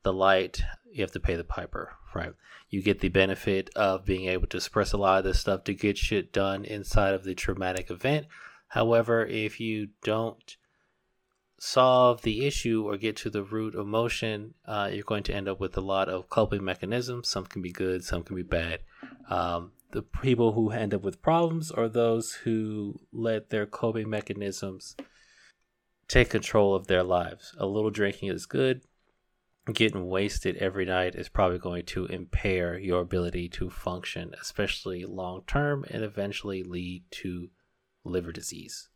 the 0.03 0.13
light. 0.13 0.61
You 0.91 1.01
have 1.01 1.11
to 1.11 1.19
pay 1.19 1.35
the 1.35 1.43
piper, 1.43 1.93
right? 2.13 2.33
You 2.69 2.81
get 2.81 2.99
the 2.99 3.09
benefit 3.09 3.69
of 3.75 4.05
being 4.05 4.27
able 4.27 4.47
to 4.47 4.57
express 4.57 4.93
a 4.93 4.97
lot 4.97 5.19
of 5.19 5.23
this 5.23 5.39
stuff 5.39 5.63
to 5.65 5.73
get 5.73 5.97
shit 5.97 6.33
done 6.33 6.65
inside 6.65 7.13
of 7.13 7.23
the 7.23 7.35
traumatic 7.35 7.89
event. 7.89 8.27
However, 8.67 9.25
if 9.25 9.59
you 9.59 9.89
don't 10.03 10.55
solve 11.57 12.23
the 12.23 12.47
issue 12.47 12.83
or 12.87 12.97
get 12.97 13.15
to 13.17 13.29
the 13.29 13.43
root 13.43 13.75
emotion, 13.75 14.53
uh, 14.65 14.89
you're 14.91 15.03
going 15.03 15.23
to 15.23 15.33
end 15.33 15.47
up 15.47 15.59
with 15.59 15.77
a 15.77 15.81
lot 15.81 16.09
of 16.09 16.29
coping 16.29 16.63
mechanisms. 16.63 17.27
Some 17.27 17.45
can 17.45 17.61
be 17.61 17.71
good, 17.71 18.03
some 18.03 18.23
can 18.23 18.35
be 18.35 18.43
bad. 18.43 18.79
Um, 19.29 19.71
the 19.91 20.01
people 20.01 20.53
who 20.53 20.71
end 20.71 20.93
up 20.93 21.01
with 21.01 21.21
problems 21.21 21.71
are 21.71 21.89
those 21.89 22.33
who 22.33 22.99
let 23.11 23.49
their 23.49 23.65
coping 23.65 24.09
mechanisms 24.09 24.95
take 26.07 26.29
control 26.29 26.75
of 26.75 26.87
their 26.87 27.03
lives. 27.03 27.55
A 27.57 27.65
little 27.65 27.89
drinking 27.89 28.29
is 28.29 28.45
good. 28.45 28.81
Getting 29.71 30.07
wasted 30.07 30.57
every 30.57 30.85
night 30.85 31.15
is 31.15 31.29
probably 31.29 31.59
going 31.59 31.85
to 31.87 32.07
impair 32.07 32.77
your 32.79 33.01
ability 33.01 33.47
to 33.49 33.69
function, 33.69 34.33
especially 34.41 35.05
long 35.05 35.43
term, 35.45 35.85
and 35.89 36.03
eventually 36.03 36.63
lead 36.63 37.03
to 37.11 37.49
liver 38.03 38.31
disease. 38.31 38.89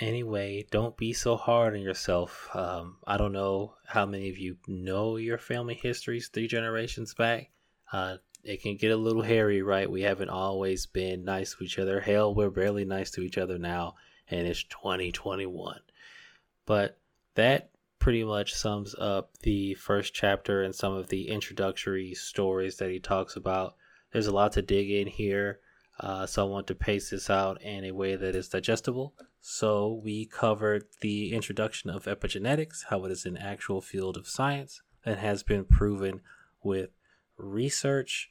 Anyway, 0.00 0.66
don't 0.70 0.96
be 0.96 1.12
so 1.12 1.36
hard 1.36 1.74
on 1.74 1.80
yourself. 1.80 2.48
Um, 2.52 2.98
I 3.06 3.16
don't 3.16 3.32
know 3.32 3.74
how 3.86 4.04
many 4.06 4.28
of 4.28 4.38
you 4.38 4.56
know 4.66 5.16
your 5.16 5.38
family 5.38 5.74
histories 5.74 6.28
three 6.28 6.48
generations 6.48 7.14
back. 7.14 7.50
Uh, 7.92 8.16
it 8.44 8.62
can 8.62 8.76
get 8.76 8.92
a 8.92 8.96
little 8.96 9.22
hairy, 9.22 9.62
right? 9.62 9.90
We 9.90 10.02
haven't 10.02 10.28
always 10.28 10.86
been 10.86 11.24
nice 11.24 11.54
to 11.54 11.64
each 11.64 11.78
other. 11.78 12.00
Hell, 12.00 12.34
we're 12.34 12.50
barely 12.50 12.84
nice 12.84 13.10
to 13.12 13.22
each 13.22 13.38
other 13.38 13.58
now, 13.58 13.94
and 14.28 14.46
it's 14.46 14.64
2021. 14.64 15.80
But 16.66 16.98
that 17.34 17.70
pretty 17.98 18.22
much 18.22 18.54
sums 18.54 18.94
up 18.98 19.30
the 19.42 19.74
first 19.74 20.12
chapter 20.12 20.62
and 20.62 20.74
some 20.74 20.92
of 20.92 21.08
the 21.08 21.28
introductory 21.28 22.12
stories 22.14 22.76
that 22.76 22.90
he 22.90 23.00
talks 23.00 23.34
about. 23.34 23.76
There's 24.12 24.26
a 24.26 24.34
lot 24.34 24.52
to 24.52 24.62
dig 24.62 24.90
in 24.90 25.06
here, 25.06 25.60
uh, 25.98 26.26
so 26.26 26.46
I 26.46 26.50
want 26.50 26.66
to 26.66 26.74
pace 26.74 27.10
this 27.10 27.30
out 27.30 27.62
in 27.62 27.84
a 27.84 27.92
way 27.92 28.14
that 28.14 28.34
is 28.34 28.48
digestible. 28.48 29.14
So 29.40 30.00
we 30.04 30.26
covered 30.26 30.84
the 31.00 31.32
introduction 31.32 31.88
of 31.90 32.04
epigenetics, 32.04 32.84
how 32.90 33.04
it 33.04 33.12
is 33.12 33.24
an 33.24 33.36
actual 33.36 33.80
field 33.80 34.16
of 34.16 34.28
science 34.28 34.82
that 35.04 35.18
has 35.18 35.42
been 35.42 35.64
proven 35.64 36.20
with 36.62 36.90
research 37.36 38.30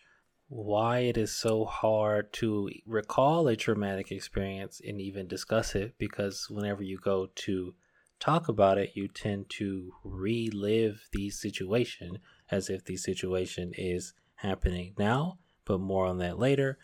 why 0.55 0.99
it 0.99 1.17
is 1.17 1.35
so 1.35 1.65
hard 1.65 2.31
to 2.31 2.69
recall 2.85 3.47
a 3.47 3.55
traumatic 3.55 4.11
experience 4.11 4.81
and 4.85 5.01
even 5.01 5.27
discuss 5.27 5.75
it 5.75 5.95
because 5.97 6.47
whenever 6.49 6.83
you 6.83 6.97
go 6.97 7.27
to 7.35 7.73
talk 8.19 8.47
about 8.47 8.77
it 8.77 8.91
you 8.93 9.07
tend 9.07 9.49
to 9.49 9.91
relive 10.03 11.07
the 11.11 11.29
situation 11.29 12.19
as 12.51 12.69
if 12.69 12.85
the 12.85 12.95
situation 12.95 13.71
is 13.77 14.13
happening 14.35 14.93
now 14.97 15.37
but 15.65 15.79
more 15.79 16.05
on 16.05 16.19
that 16.19 16.37
later 16.37 16.77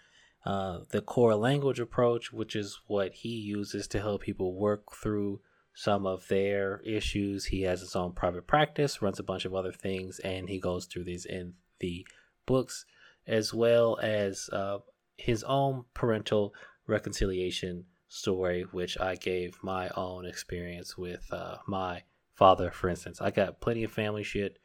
uh, 0.45 0.79
the 0.91 1.01
core 1.01 1.35
language 1.35 1.79
approach, 1.79 2.31
which 2.31 2.55
is 2.55 2.79
what 2.87 3.13
he 3.13 3.29
uses 3.29 3.87
to 3.87 3.99
help 3.99 4.21
people 4.21 4.55
work 4.55 4.93
through 4.95 5.41
some 5.73 6.05
of 6.05 6.27
their 6.27 6.79
issues. 6.85 7.45
He 7.45 7.63
has 7.63 7.81
his 7.81 7.95
own 7.95 8.13
private 8.13 8.47
practice, 8.47 9.01
runs 9.01 9.19
a 9.19 9.23
bunch 9.23 9.45
of 9.45 9.53
other 9.53 9.71
things, 9.71 10.19
and 10.19 10.49
he 10.49 10.59
goes 10.59 10.85
through 10.85 11.03
these 11.03 11.25
in 11.25 11.53
the 11.79 12.07
books, 12.45 12.85
as 13.29 13.53
well 13.53 13.97
as 14.01 14.49
uh, 14.51 14.79
his 15.17 15.43
own 15.43 15.85
parental 15.93 16.53
reconciliation 16.87 17.85
story, 18.07 18.63
which 18.71 18.99
I 18.99 19.15
gave 19.15 19.57
my 19.63 19.89
own 19.95 20.25
experience 20.25 20.97
with 20.97 21.25
uh, 21.31 21.57
my 21.67 22.03
father, 22.33 22.71
for 22.71 22.89
instance. 22.89 23.21
I 23.21 23.31
got 23.31 23.61
plenty 23.61 23.83
of 23.83 23.91
family 23.91 24.23
shit. 24.23 24.57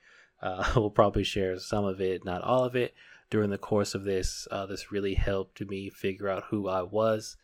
Uh, 0.43 0.73
we'll 0.77 0.91
probably 0.91 1.25
share 1.25 1.59
some 1.59 1.85
of 1.85 2.01
it, 2.01 2.25
not 2.25 2.43
all 2.43 2.65
of 2.65 2.75
it, 2.75 2.95
during 3.31 3.51
the 3.51 3.59
course 3.59 3.95
of 3.95 4.05
this. 4.05 4.49
Uh, 4.51 4.67
this 4.67 4.91
really 4.91 5.15
helped 5.15 5.61
me 5.61 5.91
figure 5.91 6.29
out 6.29 6.45
who 6.51 6.69
I 6.69 6.83
was, 6.83 7.37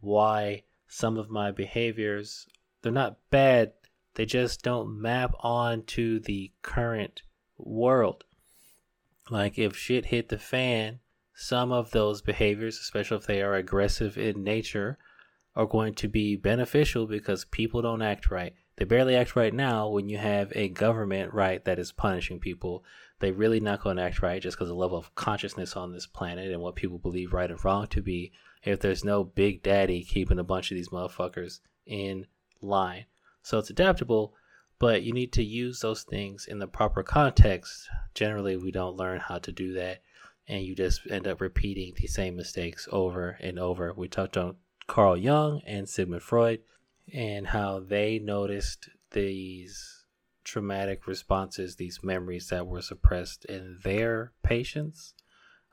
why 0.00 0.64
some 0.86 1.16
of 1.16 1.30
my 1.30 1.50
behaviors 1.50 2.46
they're 2.82 2.92
not 2.92 3.18
bad. 3.30 3.72
They 4.14 4.26
just 4.26 4.62
don't 4.62 5.00
map 5.00 5.34
on 5.40 5.84
to 5.84 6.20
the 6.20 6.52
current 6.62 7.22
world. 7.56 8.24
Like 9.30 9.58
if 9.58 9.76
shit 9.76 10.06
hit 10.06 10.28
the 10.28 10.38
fan, 10.38 11.00
some 11.34 11.72
of 11.72 11.90
those 11.90 12.22
behaviors, 12.22 12.78
especially 12.78 13.16
if 13.18 13.26
they 13.26 13.42
are 13.42 13.54
aggressive 13.54 14.18
in 14.18 14.44
nature, 14.44 14.98
are 15.54 15.66
going 15.66 15.94
to 15.94 16.08
be 16.08 16.36
beneficial 16.36 17.06
because 17.06 17.44
people 17.44 17.82
don't 17.82 18.02
act 18.02 18.30
right. 18.30 18.54
They 18.76 18.84
barely 18.84 19.16
act 19.16 19.36
right 19.36 19.52
now 19.52 19.88
when 19.88 20.08
you 20.08 20.18
have 20.18 20.52
a 20.54 20.68
government, 20.68 21.34
right, 21.34 21.64
that 21.64 21.78
is 21.78 21.92
punishing 21.92 22.40
people. 22.40 22.84
They 23.20 23.30
really 23.30 23.60
not 23.60 23.82
going 23.82 23.96
to 23.98 24.02
act 24.02 24.22
right 24.22 24.42
just 24.42 24.56
because 24.56 24.68
the 24.68 24.74
level 24.74 24.98
of 24.98 25.14
consciousness 25.14 25.76
on 25.76 25.92
this 25.92 26.06
planet 26.06 26.50
and 26.50 26.60
what 26.60 26.74
people 26.74 26.98
believe 26.98 27.32
right 27.32 27.50
and 27.50 27.62
wrong 27.64 27.86
to 27.88 28.02
be. 28.02 28.32
If 28.64 28.80
there's 28.80 29.04
no 29.04 29.24
big 29.24 29.62
daddy 29.62 30.02
keeping 30.04 30.38
a 30.38 30.44
bunch 30.44 30.70
of 30.70 30.76
these 30.76 30.88
motherfuckers 30.88 31.60
in 31.86 32.26
line. 32.60 33.06
So 33.42 33.58
it's 33.58 33.70
adaptable, 33.70 34.34
but 34.82 35.04
you 35.04 35.12
need 35.12 35.30
to 35.32 35.44
use 35.44 35.78
those 35.78 36.02
things 36.02 36.44
in 36.44 36.58
the 36.58 36.66
proper 36.66 37.04
context. 37.04 37.88
Generally, 38.14 38.56
we 38.56 38.72
don't 38.72 38.96
learn 38.96 39.20
how 39.20 39.38
to 39.38 39.52
do 39.52 39.72
that, 39.74 40.02
and 40.48 40.64
you 40.64 40.74
just 40.74 41.02
end 41.08 41.28
up 41.28 41.40
repeating 41.40 41.92
the 41.96 42.08
same 42.08 42.34
mistakes 42.34 42.88
over 42.90 43.38
and 43.40 43.60
over. 43.60 43.92
We 43.96 44.08
talked 44.08 44.36
on 44.36 44.56
Carl 44.88 45.16
Jung 45.16 45.60
and 45.68 45.88
Sigmund 45.88 46.24
Freud 46.24 46.62
and 47.14 47.46
how 47.46 47.78
they 47.78 48.18
noticed 48.18 48.88
these 49.12 50.04
traumatic 50.42 51.06
responses, 51.06 51.76
these 51.76 52.00
memories 52.02 52.48
that 52.48 52.66
were 52.66 52.82
suppressed 52.82 53.44
in 53.44 53.78
their 53.84 54.32
patients. 54.42 55.14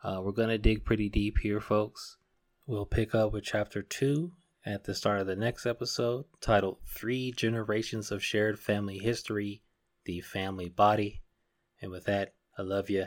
Uh, 0.03 0.21
we're 0.21 0.33
going 0.33 0.49
to 0.49 0.59
dig 0.59 0.85
pretty 0.85 1.09
deep 1.09 1.39
here, 1.39 1.59
folks. 1.59 2.17
We'll 2.67 2.85
pick 2.85 3.15
up 3.15 3.33
with 3.33 3.43
chapter 3.43 3.81
two 3.81 4.33
at 4.65 4.83
the 4.83 4.93
start 4.93 5.19
of 5.19 5.27
the 5.27 5.35
next 5.35 5.65
episode 5.65 6.25
titled 6.41 6.77
Three 6.85 7.31
Generations 7.31 8.11
of 8.11 8.23
Shared 8.23 8.59
Family 8.59 8.97
History 8.97 9.61
The 10.05 10.21
Family 10.21 10.69
Body. 10.69 11.21
And 11.81 11.91
with 11.91 12.05
that, 12.05 12.33
I 12.57 12.61
love 12.61 12.89
you. 12.89 13.05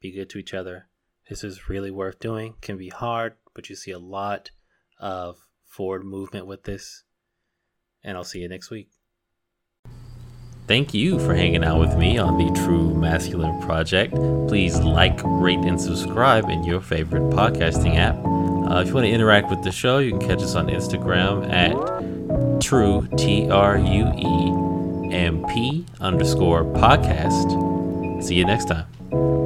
Be 0.00 0.12
good 0.12 0.30
to 0.30 0.38
each 0.38 0.54
other. 0.54 0.88
This 1.28 1.42
is 1.42 1.68
really 1.68 1.90
worth 1.90 2.20
doing. 2.20 2.54
Can 2.60 2.76
be 2.76 2.90
hard, 2.90 3.34
but 3.54 3.68
you 3.68 3.76
see 3.76 3.90
a 3.90 3.98
lot 3.98 4.50
of 5.00 5.38
forward 5.66 6.04
movement 6.04 6.46
with 6.46 6.64
this. 6.64 7.02
And 8.02 8.16
I'll 8.16 8.24
see 8.24 8.40
you 8.40 8.48
next 8.48 8.70
week. 8.70 8.90
Thank 10.66 10.94
you 10.94 11.18
for 11.18 11.34
hanging 11.34 11.64
out 11.64 11.80
with 11.80 11.96
me 11.96 12.16
on 12.16 12.38
the 12.38 12.50
True 12.60 12.94
Masculine 12.94 13.60
Project. 13.62 14.14
Please 14.48 14.80
like, 14.80 15.20
rate, 15.24 15.58
and 15.58 15.78
subscribe 15.78 16.48
in 16.48 16.64
your 16.64 16.80
favorite 16.80 17.24
podcasting 17.30 17.96
app. 17.96 18.16
Uh, 18.70 18.80
if 18.80 18.88
you 18.88 18.94
want 18.94 19.04
to 19.06 19.10
interact 19.12 19.50
with 19.50 19.62
the 19.62 19.70
show, 19.72 19.98
you 19.98 20.10
can 20.10 20.20
catch 20.20 20.42
us 20.42 20.54
on 20.54 20.68
Instagram 20.68 21.50
at 21.52 22.60
true, 22.60 23.06
T 23.16 23.48
R 23.50 23.76
U 23.78 24.12
E 24.16 25.14
M 25.14 25.44
P 25.48 25.84
underscore 26.00 26.64
podcast. 26.64 28.22
See 28.22 28.36
you 28.36 28.44
next 28.44 28.66
time. 28.66 29.43